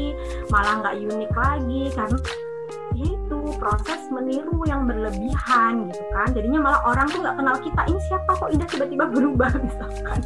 malah 0.49 0.81
nggak 0.81 0.95
unik 0.97 1.31
lagi 1.37 1.83
karena 1.93 2.17
itu 2.93 3.39
proses 3.57 4.07
meniru 4.13 4.61
yang 4.69 4.85
berlebihan 4.85 5.89
gitu 5.89 6.03
kan. 6.13 6.27
Jadinya 6.31 6.59
malah 6.61 6.81
orang 6.85 7.07
tuh 7.09 7.19
nggak 7.25 7.35
kenal 7.35 7.55
kita. 7.59 7.81
Ini 7.89 7.99
siapa 8.07 8.31
kok 8.37 8.49
Indah 8.53 8.67
tiba-tiba 8.69 9.05
berubah 9.09 9.51
misalkan. 9.65 10.19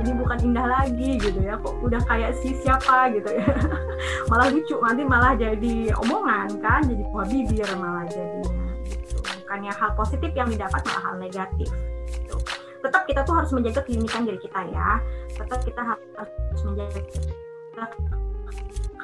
Jadi 0.00 0.10
bukan 0.14 0.38
Indah 0.40 0.66
lagi 0.66 1.10
gitu 1.18 1.38
ya. 1.42 1.58
Kok 1.60 1.74
udah 1.84 2.00
kayak 2.06 2.32
si 2.40 2.56
siapa 2.62 3.12
gitu 3.12 3.28
ya. 3.28 3.44
Malah 4.30 4.48
lucu 4.48 4.74
nanti 4.80 5.02
malah 5.04 5.36
jadi 5.36 5.92
omongan 6.00 6.48
kan. 6.64 6.80
Jadi 6.86 7.02
buah 7.12 7.26
bibir 7.28 7.68
malah 7.76 8.04
jadinya 8.08 8.64
gitu. 8.88 9.16
Bukannya 9.44 9.72
hal 9.74 9.90
positif 9.98 10.30
yang 10.32 10.48
didapat 10.48 10.80
malah 10.88 11.02
hal 11.12 11.14
negatif 11.20 11.68
gitu. 12.08 12.36
tetap 12.84 13.08
kita 13.08 13.24
tuh 13.24 13.32
harus 13.32 13.48
menjaga 13.48 13.80
keunikan 13.80 14.28
diri 14.28 14.36
kita 14.36 14.60
ya. 14.68 15.00
Tetap 15.32 15.60
kita 15.64 15.80
harus 15.80 16.62
menjaga 16.68 17.00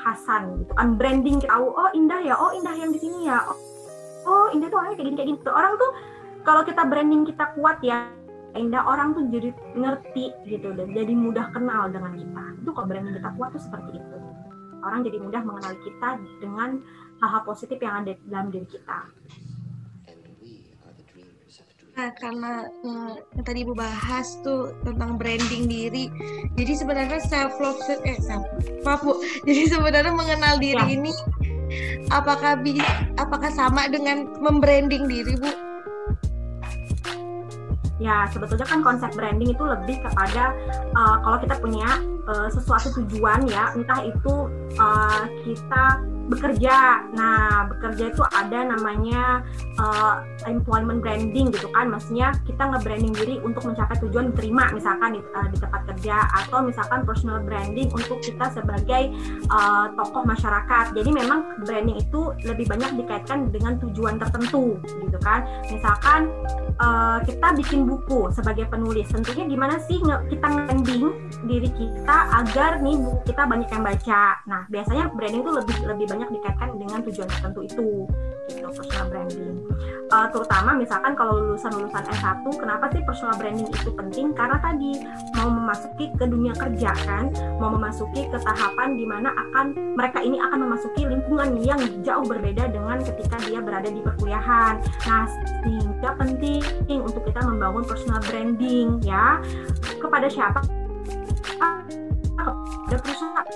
khasan 0.03 0.64
gitu. 0.64 0.72
Unbranding 0.76 1.38
kita 1.40 1.53
tahu 1.53 1.66
oh 1.70 1.90
indah 1.92 2.20
ya 2.24 2.34
oh 2.36 2.51
indah 2.57 2.74
yang 2.76 2.90
di 2.90 3.01
sini 3.01 3.28
ya. 3.28 3.38
Oh, 3.46 3.59
oh 4.26 4.46
indah 4.53 4.68
tuh 4.72 4.78
orangnya 4.80 4.96
kayak 5.01 5.09
gini 5.09 5.16
kayak 5.16 5.28
gini. 5.34 5.40
Orang 5.51 5.72
tuh 5.76 5.90
kalau 6.42 6.62
kita 6.64 6.82
branding 6.88 7.22
kita 7.28 7.44
kuat 7.57 7.78
ya 7.84 8.09
indah 8.59 8.82
orang 8.82 9.14
tuh 9.14 9.30
jadi 9.30 9.55
ngerti 9.78 10.34
gitu 10.51 10.74
dan 10.74 10.90
jadi 10.90 11.12
mudah 11.14 11.53
kenal 11.55 11.86
dengan 11.92 12.16
kita. 12.18 12.44
Itu 12.64 12.70
kalau 12.74 12.86
branding 12.88 13.14
kita 13.20 13.30
kuat 13.36 13.51
tuh 13.55 13.62
seperti 13.62 14.01
itu. 14.01 14.18
Orang 14.80 15.05
jadi 15.05 15.20
mudah 15.20 15.44
mengenali 15.44 15.76
kita 15.84 16.16
dengan 16.40 16.80
hal-hal 17.20 17.44
positif 17.44 17.76
yang 17.84 18.01
ada 18.01 18.16
dalam 18.24 18.48
diri 18.48 18.64
kita 18.64 19.05
Nah, 22.01 22.16
karena 22.16 22.64
uh, 22.80 23.12
yang 23.36 23.44
tadi 23.44 23.61
Ibu 23.61 23.76
bahas 23.76 24.40
tuh 24.40 24.72
tentang 24.88 25.20
branding 25.20 25.68
diri. 25.68 26.09
Jadi 26.57 26.72
sebenarnya 26.72 27.20
self 27.20 27.61
love 27.61 27.76
eh 28.09 28.16
self 28.24 28.40
maaf 28.88 29.05
Bu. 29.05 29.20
Jadi 29.46 29.68
sebenarnya 29.68 30.09
mengenal 30.09 30.57
diri 30.57 30.80
ya. 30.80 30.96
ini 30.96 31.12
apakah 32.09 32.57
bi 32.57 32.80
apakah 33.20 33.53
sama 33.53 33.84
dengan 33.92 34.32
membranding 34.40 35.12
diri, 35.12 35.36
Bu? 35.36 35.53
Ya, 38.01 38.24
sebetulnya 38.32 38.64
kan 38.64 38.80
konsep 38.80 39.12
branding 39.12 39.53
itu 39.53 39.61
lebih 39.61 40.01
kepada 40.01 40.57
uh, 40.96 41.20
kalau 41.20 41.36
kita 41.36 41.61
punya 41.61 42.01
uh, 42.32 42.48
sesuatu 42.48 42.96
tujuan 42.96 43.44
ya, 43.44 43.76
entah 43.76 44.09
itu 44.09 44.48
uh, 44.80 45.28
kita 45.44 46.01
bekerja. 46.30 47.04
Nah, 47.12 47.66
bekerja 47.66 48.14
itu 48.14 48.22
ada 48.30 48.70
namanya 48.70 49.42
uh, 49.76 50.22
employment 50.46 51.02
branding 51.02 51.50
gitu 51.50 51.66
kan. 51.74 51.90
Maksudnya 51.90 52.30
kita 52.46 52.70
nge-branding 52.70 53.12
diri 53.18 53.36
untuk 53.42 53.66
mencapai 53.66 53.98
tujuan 54.06 54.30
diterima 54.32 54.70
misalkan 54.70 55.18
di, 55.18 55.20
uh, 55.20 55.48
di 55.50 55.58
tempat 55.58 55.82
kerja 55.90 56.16
atau 56.46 56.62
misalkan 56.62 57.02
personal 57.02 57.42
branding 57.42 57.90
untuk 57.90 58.22
kita 58.22 58.46
sebagai 58.54 59.10
uh, 59.50 59.90
tokoh 59.98 60.22
masyarakat. 60.22 60.94
Jadi 60.94 61.10
memang 61.10 61.66
branding 61.66 61.98
itu 61.98 62.30
lebih 62.46 62.70
banyak 62.70 62.94
dikaitkan 63.02 63.50
dengan 63.50 63.76
tujuan 63.82 64.16
tertentu 64.22 64.78
gitu 65.02 65.18
kan. 65.20 65.42
Misalkan 65.66 66.30
uh, 66.80 67.18
kita 67.22 67.48
bikin 67.60 67.84
buku 67.84 68.32
sebagai 68.32 68.66
penulis. 68.66 69.06
Tentunya 69.12 69.44
gimana 69.46 69.76
sih 69.84 70.00
kita 70.00 70.46
branding 70.48 71.12
diri 71.46 71.70
kita 71.76 72.16
agar 72.42 72.80
nih 72.80 72.96
buku 72.96 73.20
kita 73.28 73.42
banyak 73.44 73.68
yang 73.68 73.84
baca. 73.84 74.22
Nah, 74.48 74.62
biasanya 74.72 75.12
branding 75.12 75.44
itu 75.44 75.52
lebih 75.52 75.76
lebih 75.84 76.06
banyak 76.08 76.28
dikaitkan 76.40 76.68
dengan 76.80 76.98
tujuan 77.04 77.28
tertentu 77.28 77.60
itu 77.62 77.88
gitu 78.51 78.66
personal 78.74 79.07
branding. 79.09 79.62
Uh, 80.11 80.26
terutama 80.34 80.74
misalkan 80.74 81.14
kalau 81.14 81.38
lulusan 81.38 81.70
lulusan 81.70 82.03
S1 82.11 82.42
kenapa 82.59 82.90
sih 82.90 82.98
personal 83.07 83.38
branding 83.38 83.70
itu 83.70 83.90
penting? 83.94 84.34
Karena 84.34 84.59
tadi 84.59 84.98
mau 85.38 85.46
memasuki 85.46 86.11
ke 86.18 86.24
dunia 86.26 86.51
kerja 86.59 86.90
kan? 87.07 87.30
Mau 87.62 87.70
memasuki 87.70 88.26
ke 88.26 88.38
tahapan 88.42 88.98
di 88.98 89.07
mana 89.07 89.30
akan 89.30 89.94
mereka 89.94 90.18
ini 90.18 90.42
akan 90.42 90.66
memasuki 90.66 91.07
lingkungan 91.07 91.62
yang 91.62 91.78
jauh 92.03 92.26
berbeda 92.26 92.74
dengan 92.74 92.98
ketika 93.07 93.38
dia 93.46 93.62
berada 93.62 93.86
di 93.86 94.03
perkuliahan. 94.03 94.82
Nah 95.07 95.24
sehingga 95.62 96.18
penting 96.18 97.01
untuk 97.01 97.22
kita 97.22 97.40
membangun 97.46 97.86
personal 97.86 98.18
branding 98.26 98.98
ya. 99.07 99.38
Kepada 100.01 100.26
siapa? 100.26 100.59
Kepada 101.61 102.96
perusahaan 102.98 103.51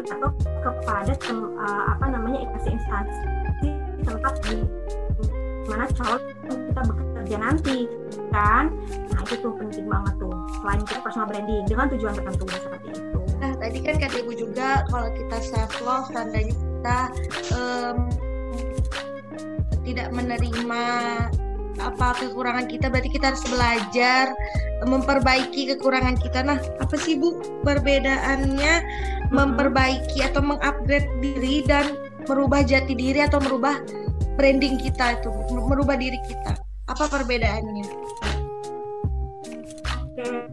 atau 0.00 0.30
kepada 0.64 1.12
uh, 1.28 1.84
apa 1.92 2.06
namanya 2.08 2.48
instansi 2.64 3.33
tempat 4.04 4.34
di 4.46 4.56
mana 5.64 5.88
calon 5.96 6.20
kita 6.44 6.82
bekerja 6.84 7.36
nanti 7.40 7.78
kan? 8.30 8.70
Nah 9.10 9.20
itu 9.24 9.34
tuh 9.40 9.52
penting 9.56 9.88
banget 9.88 10.14
tuh 10.20 10.34
selain 10.60 10.80
kita 10.84 11.00
personal 11.00 11.26
branding 11.28 11.64
dengan 11.64 11.86
tujuan 11.88 12.14
tertentu 12.14 12.44
seperti 12.52 12.88
itu. 12.92 13.18
Nah 13.40 13.52
tadi 13.58 13.78
kan 13.80 13.94
kata 13.96 14.16
ibu 14.20 14.32
juga 14.36 14.84
kalau 14.92 15.08
kita 15.16 15.36
self 15.40 15.72
love 15.80 16.08
tandanya 16.12 16.52
kita 16.52 16.98
um, 17.56 17.96
tidak 19.84 20.08
menerima 20.12 20.84
apa 21.74 22.14
kekurangan 22.22 22.70
kita 22.70 22.86
berarti 22.86 23.10
kita 23.10 23.34
harus 23.34 23.44
belajar 23.50 24.30
memperbaiki 24.84 25.74
kekurangan 25.74 26.16
kita. 26.20 26.44
Nah 26.44 26.58
apa 26.80 26.94
sih 27.00 27.16
bu 27.16 27.40
perbedaannya? 27.64 28.74
Memperbaiki 29.32 30.22
atau 30.22 30.44
mengupgrade 30.44 31.10
diri 31.18 31.64
dan 31.66 31.96
merubah 32.26 32.60
jati 32.64 32.92
diri 32.96 33.20
atau 33.24 33.38
merubah 33.40 33.78
branding 34.34 34.80
kita 34.80 35.20
itu 35.20 35.30
merubah 35.54 35.94
diri 35.94 36.18
kita 36.26 36.58
apa 36.90 37.04
perbedaannya 37.08 37.86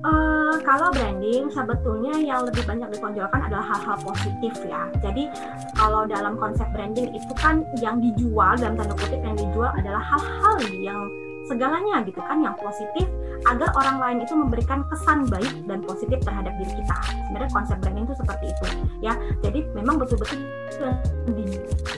uh, 0.02 0.56
kalau 0.66 0.90
branding 0.92 1.48
sebetulnya 1.54 2.14
yang 2.18 2.42
lebih 2.46 2.64
banyak 2.66 2.90
ditonjolkan 2.92 3.42
adalah 3.48 3.66
hal-hal 3.76 3.98
positif 4.02 4.54
ya. 4.66 4.90
Jadi 5.00 5.30
kalau 5.78 6.10
dalam 6.10 6.36
konsep 6.38 6.66
branding 6.74 7.14
itu 7.14 7.34
kan 7.38 7.64
yang 7.80 8.02
dijual 8.02 8.58
dalam 8.58 8.76
tanda 8.76 8.96
kutip 8.98 9.22
yang 9.22 9.38
dijual 9.38 9.72
adalah 9.78 10.02
hal-hal 10.02 10.58
yang 10.82 11.02
segalanya 11.52 12.00
gitu 12.08 12.24
kan 12.24 12.40
yang 12.40 12.56
positif 12.56 13.04
agar 13.44 13.68
orang 13.76 14.00
lain 14.00 14.24
itu 14.24 14.32
memberikan 14.38 14.86
kesan 14.88 15.28
baik 15.28 15.52
dan 15.68 15.84
positif 15.84 16.24
terhadap 16.24 16.56
diri 16.56 16.72
kita. 16.80 16.96
Sebenarnya 17.28 17.52
konsep 17.52 17.76
branding 17.84 18.08
itu 18.08 18.16
seperti 18.16 18.46
itu 18.48 18.66
ya. 19.04 19.14
Jadi 19.44 19.68
memang 19.76 20.00
betul-betul 20.00 20.40
dijual 21.36 21.92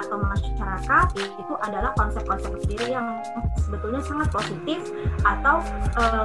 atau 0.00 0.16
masyarakat 0.16 1.06
itu 1.18 1.54
adalah 1.60 1.92
konsep-konsep 1.98 2.56
diri 2.64 2.96
yang 2.96 3.20
sebetulnya 3.60 4.00
sangat 4.00 4.32
positif 4.32 4.80
atau 5.26 5.60
uh, 6.00 6.24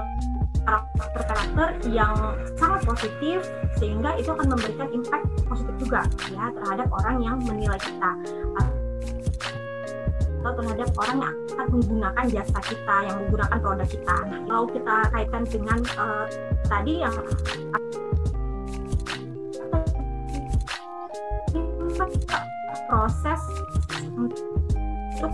karakter-karakter 0.66 1.68
yang 1.94 2.16
sangat 2.58 2.82
positif 2.88 3.38
sehingga 3.78 4.18
itu 4.18 4.34
akan 4.34 4.50
memberikan 4.50 4.90
impact 4.90 5.26
positif 5.46 5.76
juga 5.78 6.02
ya 6.34 6.50
terhadap 6.58 6.90
orang 6.90 7.22
yang 7.22 7.38
menilai 7.46 7.78
kita 7.78 8.12
atau 10.46 10.62
terhadap 10.62 10.94
orang 11.02 11.18
yang 11.26 11.36
akan 11.58 11.68
menggunakan 11.74 12.26
jasa 12.30 12.60
kita 12.70 12.96
yang 13.10 13.16
menggunakan 13.26 13.58
produk 13.58 13.88
kita. 13.90 14.18
Nah, 14.30 14.40
kalau 14.46 14.66
kita 14.70 14.96
kaitkan 15.10 15.44
dengan 15.50 15.80
uh, 15.98 16.26
tadi 16.70 16.94
yang 17.02 17.16
proses 22.86 23.42
untuk 24.14 25.34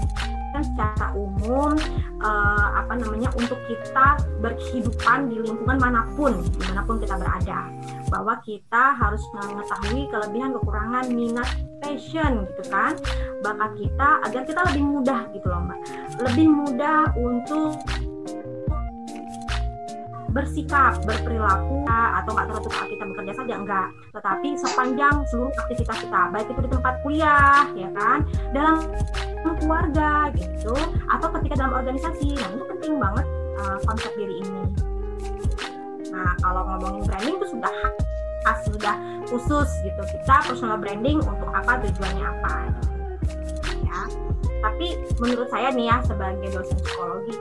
secara 0.64 1.14
umum 1.18 1.76
uh, 2.22 2.70
apa 2.78 2.98
namanya 2.98 3.30
untuk 3.38 3.58
kita 3.66 4.18
berkehidupan 4.40 5.30
di 5.30 5.42
lingkungan 5.42 5.78
mana 5.82 6.02
pun 6.14 6.40
di 6.42 6.58
mana 6.70 6.82
pun 6.86 7.02
kita 7.02 7.18
berada. 7.18 7.68
Bahwa 8.10 8.38
kita 8.46 8.98
harus 8.98 9.24
mengetahui 9.36 10.10
kelebihan 10.12 10.54
kekurangan 10.58 11.06
minat 11.10 11.50
passion 11.82 12.46
gitu 12.46 12.64
kan. 12.70 12.94
Bakat 13.42 13.72
kita 13.78 14.10
agar 14.30 14.42
kita 14.46 14.62
lebih 14.72 14.84
mudah 14.86 15.22
gitu 15.34 15.48
loh 15.50 15.62
mbak. 15.66 15.80
Lebih 16.22 16.48
mudah 16.48 17.00
untuk 17.18 17.82
bersikap, 20.32 20.96
berperilaku 21.04 21.84
atau 21.88 22.32
nggak 22.32 22.48
saat 22.72 22.88
kita 22.88 23.04
bekerja 23.04 23.34
saja 23.36 23.54
enggak, 23.60 23.88
tetapi 24.16 24.56
sepanjang 24.56 25.16
seluruh 25.28 25.52
aktivitas 25.68 25.98
kita, 26.02 26.22
baik 26.32 26.48
itu 26.48 26.62
di 26.64 26.70
tempat 26.72 26.94
kuliah, 27.04 27.64
ya 27.76 27.90
kan, 27.92 28.20
dalam 28.56 28.76
keluarga 29.60 30.32
gitu, 30.36 30.76
atau 31.12 31.28
ketika 31.40 31.66
dalam 31.66 31.74
organisasi, 31.84 32.38
nah 32.40 32.50
itu 32.56 32.66
penting 32.78 32.94
banget 32.98 33.26
uh, 33.60 33.78
konsep 33.84 34.12
diri 34.16 34.40
ini. 34.40 34.64
Nah 36.16 36.32
kalau 36.40 36.62
ngomongin 36.68 37.04
branding 37.08 37.36
itu 37.36 37.48
sudah 37.52 37.74
khas, 38.48 38.60
sudah 38.72 38.96
khusus 39.28 39.70
gitu, 39.84 40.02
kita 40.08 40.36
personal 40.48 40.80
branding 40.80 41.20
untuk 41.22 41.50
apa 41.52 41.82
tujuannya 41.84 42.26
apa, 42.26 42.54
ya. 43.84 44.00
Tapi 44.62 44.88
menurut 45.18 45.50
saya 45.50 45.74
nih 45.74 45.90
ya 45.90 45.98
sebagai 46.06 46.48
dosen 46.54 46.78
psikologi 46.86 47.34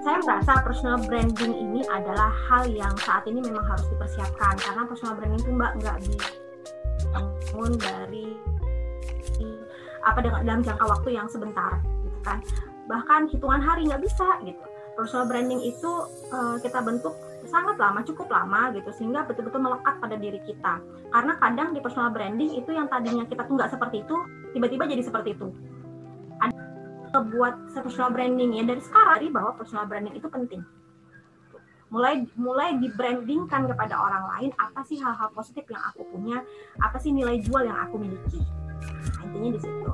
saya 0.00 0.16
merasa 0.24 0.52
personal 0.64 0.96
branding 1.04 1.52
ini 1.52 1.84
adalah 1.92 2.32
hal 2.48 2.64
yang 2.72 2.92
saat 3.04 3.20
ini 3.28 3.44
memang 3.44 3.64
harus 3.68 3.84
dipersiapkan. 3.92 4.56
Karena 4.56 4.88
personal 4.88 5.14
branding 5.16 5.40
itu 5.44 5.52
mbak 5.52 5.72
nggak 5.76 5.96
dibangun 6.08 7.72
dari 7.76 8.26
apa 10.00 10.24
dalam 10.24 10.64
jangka 10.64 10.84
waktu 10.88 11.08
yang 11.12 11.28
sebentar 11.28 11.76
gitu 11.84 12.18
kan. 12.24 12.40
Bahkan 12.88 13.28
hitungan 13.28 13.60
hari 13.60 13.92
nggak 13.92 14.00
bisa 14.00 14.40
gitu. 14.40 14.64
Personal 14.96 15.28
branding 15.28 15.60
itu 15.68 15.92
uh, 16.32 16.56
kita 16.64 16.80
bentuk 16.80 17.12
sangat 17.48 17.76
lama 17.76 18.00
cukup 18.04 18.28
lama 18.32 18.72
gitu 18.72 18.88
sehingga 18.96 19.28
betul-betul 19.28 19.60
melekat 19.60 20.00
pada 20.00 20.16
diri 20.16 20.40
kita. 20.48 20.80
Karena 21.12 21.36
kadang 21.36 21.76
di 21.76 21.80
personal 21.84 22.08
branding 22.08 22.56
itu 22.56 22.72
yang 22.72 22.88
tadinya 22.88 23.28
kita 23.28 23.44
tuh 23.44 23.52
nggak 23.60 23.76
seperti 23.76 24.00
itu 24.00 24.16
tiba-tiba 24.56 24.88
jadi 24.88 25.02
seperti 25.04 25.36
itu 25.36 25.52
buat 27.18 27.74
personal 27.74 28.14
branding 28.14 28.54
ya. 28.54 28.62
Dari 28.62 28.78
sekarang 28.78 29.34
bahwa 29.34 29.58
personal 29.58 29.90
branding 29.90 30.14
itu 30.14 30.30
penting. 30.30 30.62
Mulai 31.90 32.22
mulai 32.38 32.78
dibrandingkan 32.78 33.66
kepada 33.66 33.98
orang 33.98 34.22
lain 34.38 34.50
apa 34.62 34.86
sih 34.86 35.02
hal-hal 35.02 35.26
positif 35.34 35.66
yang 35.66 35.82
aku 35.82 36.06
punya? 36.06 36.38
Apa 36.78 37.02
sih 37.02 37.10
nilai 37.10 37.42
jual 37.42 37.66
yang 37.66 37.74
aku 37.82 37.98
miliki? 37.98 38.38
Nah, 38.38 39.26
intinya 39.26 39.50
di 39.58 39.60
situ. 39.60 39.92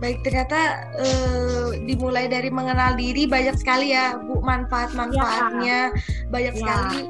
Baik 0.00 0.18
ternyata 0.26 0.88
uh, 0.98 1.70
dimulai 1.86 2.26
dari 2.26 2.50
mengenal 2.50 2.96
diri 2.98 3.28
banyak 3.28 3.54
sekali 3.54 3.92
ya 3.92 4.16
Bu 4.16 4.40
manfaat-manfaatnya. 4.40 5.92
Ya. 5.92 6.26
banyak 6.32 6.54
ya. 6.56 6.60
sekali. 6.64 7.00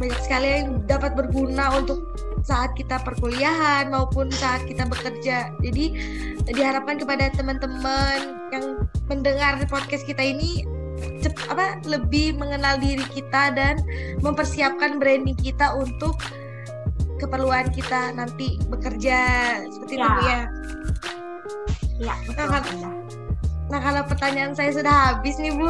Banyak 0.00 0.20
sekali 0.24 0.46
yang 0.48 0.68
dapat 0.88 1.12
berguna 1.18 1.76
untuk 1.76 2.00
saat 2.44 2.72
kita 2.76 3.00
perkuliahan 3.04 3.92
maupun 3.92 4.32
saat 4.32 4.64
kita 4.64 4.88
bekerja. 4.88 5.52
Jadi 5.60 5.84
diharapkan 6.50 6.96
kepada 6.98 7.30
teman-teman 7.36 8.40
yang 8.50 8.84
mendengar 9.06 9.60
podcast 9.68 10.04
kita 10.08 10.22
ini 10.22 10.64
cep, 11.20 11.32
apa 11.52 11.80
lebih 11.88 12.36
mengenal 12.36 12.76
diri 12.80 13.04
kita 13.12 13.52
dan 13.54 13.80
mempersiapkan 14.24 15.00
branding 15.00 15.36
kita 15.38 15.72
untuk 15.76 16.16
keperluan 17.20 17.68
kita 17.72 18.16
nanti 18.16 18.56
bekerja 18.72 19.20
seperti 19.68 19.94
ya. 20.00 20.04
itu 20.08 20.22
ya. 20.24 20.40
Iya, 22.00 22.14
betul. 22.24 22.46
Nah, 22.48 22.64
nah 23.68 23.80
kalau 23.84 24.02
pertanyaan 24.08 24.56
saya 24.56 24.72
sudah 24.72 24.94
habis 25.12 25.36
nih 25.36 25.52
Bu, 25.52 25.68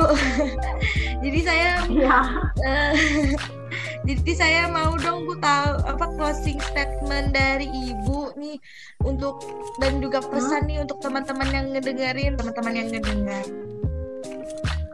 jadi 1.26 1.38
saya 1.42 1.70
ya. 1.90 2.18
uh, 2.62 2.94
jadi 4.08 4.32
saya 4.34 4.62
mau 4.68 4.96
dong 4.98 5.26
Bu 5.28 5.36
tahu 5.38 5.82
apa 5.86 6.06
closing 6.16 6.58
statement 6.60 7.32
dari 7.34 7.68
Ibu 7.68 8.34
nih 8.38 8.56
untuk 9.04 9.42
dan 9.78 10.00
juga 10.02 10.20
pesan 10.24 10.66
hmm? 10.66 10.68
nih 10.68 10.78
untuk 10.84 10.98
teman-teman 11.02 11.48
yang 11.50 11.66
ngedengerin, 11.72 12.32
teman-teman 12.36 12.72
yang 12.74 12.88
ngedengar. 12.90 13.44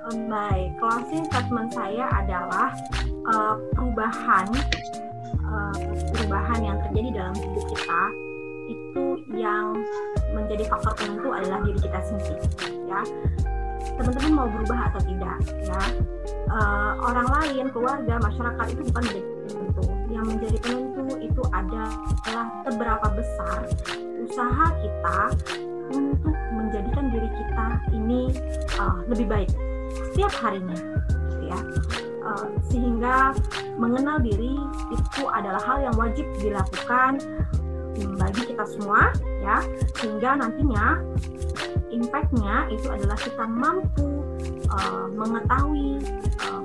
Baik, 0.07 0.71
closing 0.79 1.27
statement 1.27 1.75
saya 1.75 2.07
adalah 2.15 2.71
uh, 3.27 3.59
perubahan 3.75 4.47
uh, 5.47 5.77
perubahan 6.15 6.61
yang 6.63 6.79
terjadi 6.87 7.09
dalam 7.23 7.35
hidup 7.35 7.65
kita 7.75 8.03
itu 8.67 9.05
yang 9.39 9.79
menjadi 10.35 10.67
faktor 10.67 10.95
penentu 10.99 11.31
adalah 11.31 11.63
diri 11.63 11.79
kita 11.79 12.01
sendiri 12.03 12.43
ya 12.91 13.03
teman-teman 13.95 14.33
mau 14.35 14.49
berubah 14.51 14.91
atau 14.91 15.01
tidak 15.07 15.37
ya. 15.63 15.83
Uh, 16.47 16.93
orang 17.07 17.29
lain 17.31 17.65
keluarga 17.71 18.15
masyarakat 18.23 18.67
itu 18.75 18.83
bukan 18.91 19.03
menjadi 19.07 19.31
penentu. 19.47 19.85
Yang 20.11 20.27
menjadi 20.27 20.59
penentu 20.63 21.05
itu 21.23 21.43
adalah 21.55 21.91
seberapa 22.67 23.07
besar 23.15 23.59
usaha 24.27 24.67
kita 24.83 25.21
untuk 25.95 26.37
menjadikan 26.51 27.05
diri 27.15 27.29
kita 27.31 27.67
ini 27.95 28.21
uh, 28.83 28.99
lebih 29.07 29.27
baik 29.31 29.51
setiap 29.95 30.33
harinya 30.43 30.79
ya. 31.47 31.59
Uh, 32.27 32.47
sehingga 32.67 33.31
mengenal 33.79 34.19
diri 34.19 34.59
itu 34.91 35.23
adalah 35.31 35.63
hal 35.63 35.79
yang 35.79 35.95
wajib 35.95 36.27
dilakukan 36.43 37.23
bagi 38.17 38.43
kita 38.53 38.65
semua 38.69 39.13
ya. 39.41 39.65
Sehingga 39.97 40.37
nantinya 40.37 41.01
impactnya 41.91 42.69
itu 42.75 42.87
adalah 42.93 43.17
kita 43.17 43.45
mampu 43.49 44.21
uh, 44.69 45.07
mengetahui 45.17 46.03
uh, 46.45 46.63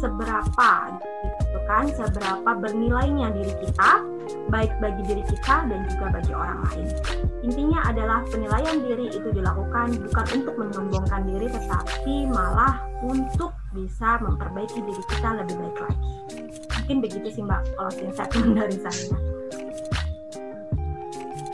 seberapa 0.00 0.70
gitu 1.00 1.58
kan 1.66 1.84
seberapa 1.92 2.50
bernilainya 2.56 3.32
diri 3.32 3.54
kita 3.64 4.04
baik 4.50 4.70
bagi 4.78 5.02
diri 5.06 5.22
kita 5.26 5.66
dan 5.66 5.86
juga 5.90 6.06
bagi 6.18 6.32
orang 6.34 6.58
lain. 6.70 6.86
Intinya 7.46 7.80
adalah 7.86 8.22
penilaian 8.26 8.82
diri 8.82 9.06
itu 9.10 9.28
dilakukan 9.30 10.02
bukan 10.02 10.26
untuk 10.34 10.54
menyombongkan 10.58 11.22
diri 11.26 11.46
tetapi 11.50 12.26
malah 12.30 12.82
untuk 13.02 13.54
bisa 13.74 14.18
memperbaiki 14.22 14.82
diri 14.82 15.02
kita 15.10 15.30
lebih 15.42 15.54
baik 15.58 15.78
lagi. 15.90 16.12
Mungkin 16.86 16.98
begitu 17.02 17.28
sih 17.34 17.42
mbak 17.42 17.66
kalau 17.74 17.90
statement 17.90 18.54
dari 18.62 18.76
saya 18.78 19.35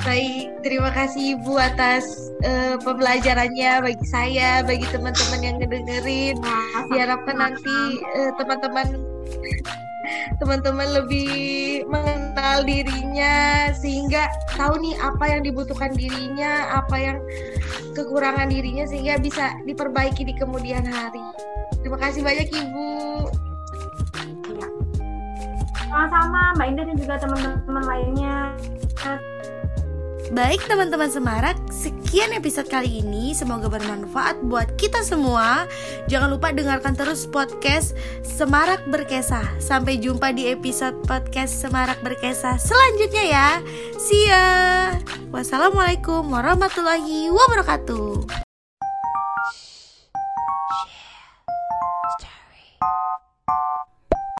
Baik, 0.02 0.50
terima 0.66 0.90
kasih 0.90 1.38
Ibu 1.38 1.62
atas 1.62 2.34
uh, 2.42 2.74
pembelajarannya 2.82 3.86
bagi 3.86 4.06
saya, 4.10 4.58
bagi 4.66 4.82
teman-teman 4.90 5.40
yang 5.46 5.56
ngedengerin. 5.62 6.42
Diharapkan 6.90 7.38
nanti 7.38 8.02
uh, 8.18 8.34
teman-teman 8.34 8.98
teman-teman 10.42 10.88
lebih 10.90 11.86
mengenal 11.86 12.66
dirinya 12.66 13.70
sehingga 13.78 14.26
tahu 14.58 14.74
nih 14.82 14.98
apa 14.98 15.24
yang 15.38 15.46
dibutuhkan 15.46 15.94
dirinya, 15.94 16.82
apa 16.82 16.96
yang 16.98 17.18
kekurangan 17.94 18.50
dirinya 18.50 18.82
sehingga 18.90 19.22
bisa 19.22 19.54
diperbaiki 19.62 20.26
di 20.26 20.34
kemudian 20.34 20.82
hari. 20.82 21.22
Terima 21.78 22.02
kasih 22.02 22.26
banyak 22.26 22.50
Ibu. 22.50 22.90
Sama-sama 25.78 26.58
Mbak 26.58 26.66
Indah 26.74 26.84
dan 26.90 26.96
juga 26.98 27.14
teman-teman 27.22 27.84
lainnya. 27.86 28.58
Baik 30.32 30.64
teman-teman 30.64 31.12
Semarak, 31.12 31.60
sekian 31.68 32.32
episode 32.32 32.64
kali 32.64 33.04
ini. 33.04 33.36
Semoga 33.36 33.68
bermanfaat 33.68 34.40
buat 34.48 34.64
kita 34.80 35.04
semua. 35.04 35.68
Jangan 36.08 36.32
lupa 36.32 36.48
dengarkan 36.56 36.96
terus 36.96 37.28
podcast 37.28 37.92
Semarak 38.24 38.80
Berkesah. 38.88 39.44
Sampai 39.60 40.00
jumpa 40.00 40.32
di 40.32 40.48
episode 40.48 40.96
podcast 41.04 41.60
Semarak 41.60 42.00
Berkesah 42.00 42.56
selanjutnya 42.56 43.24
ya. 43.28 43.48
See 44.00 44.24
ya. 44.24 44.48
Wassalamualaikum 45.28 46.24
warahmatullahi 46.24 47.28
wabarakatuh. 47.28 48.51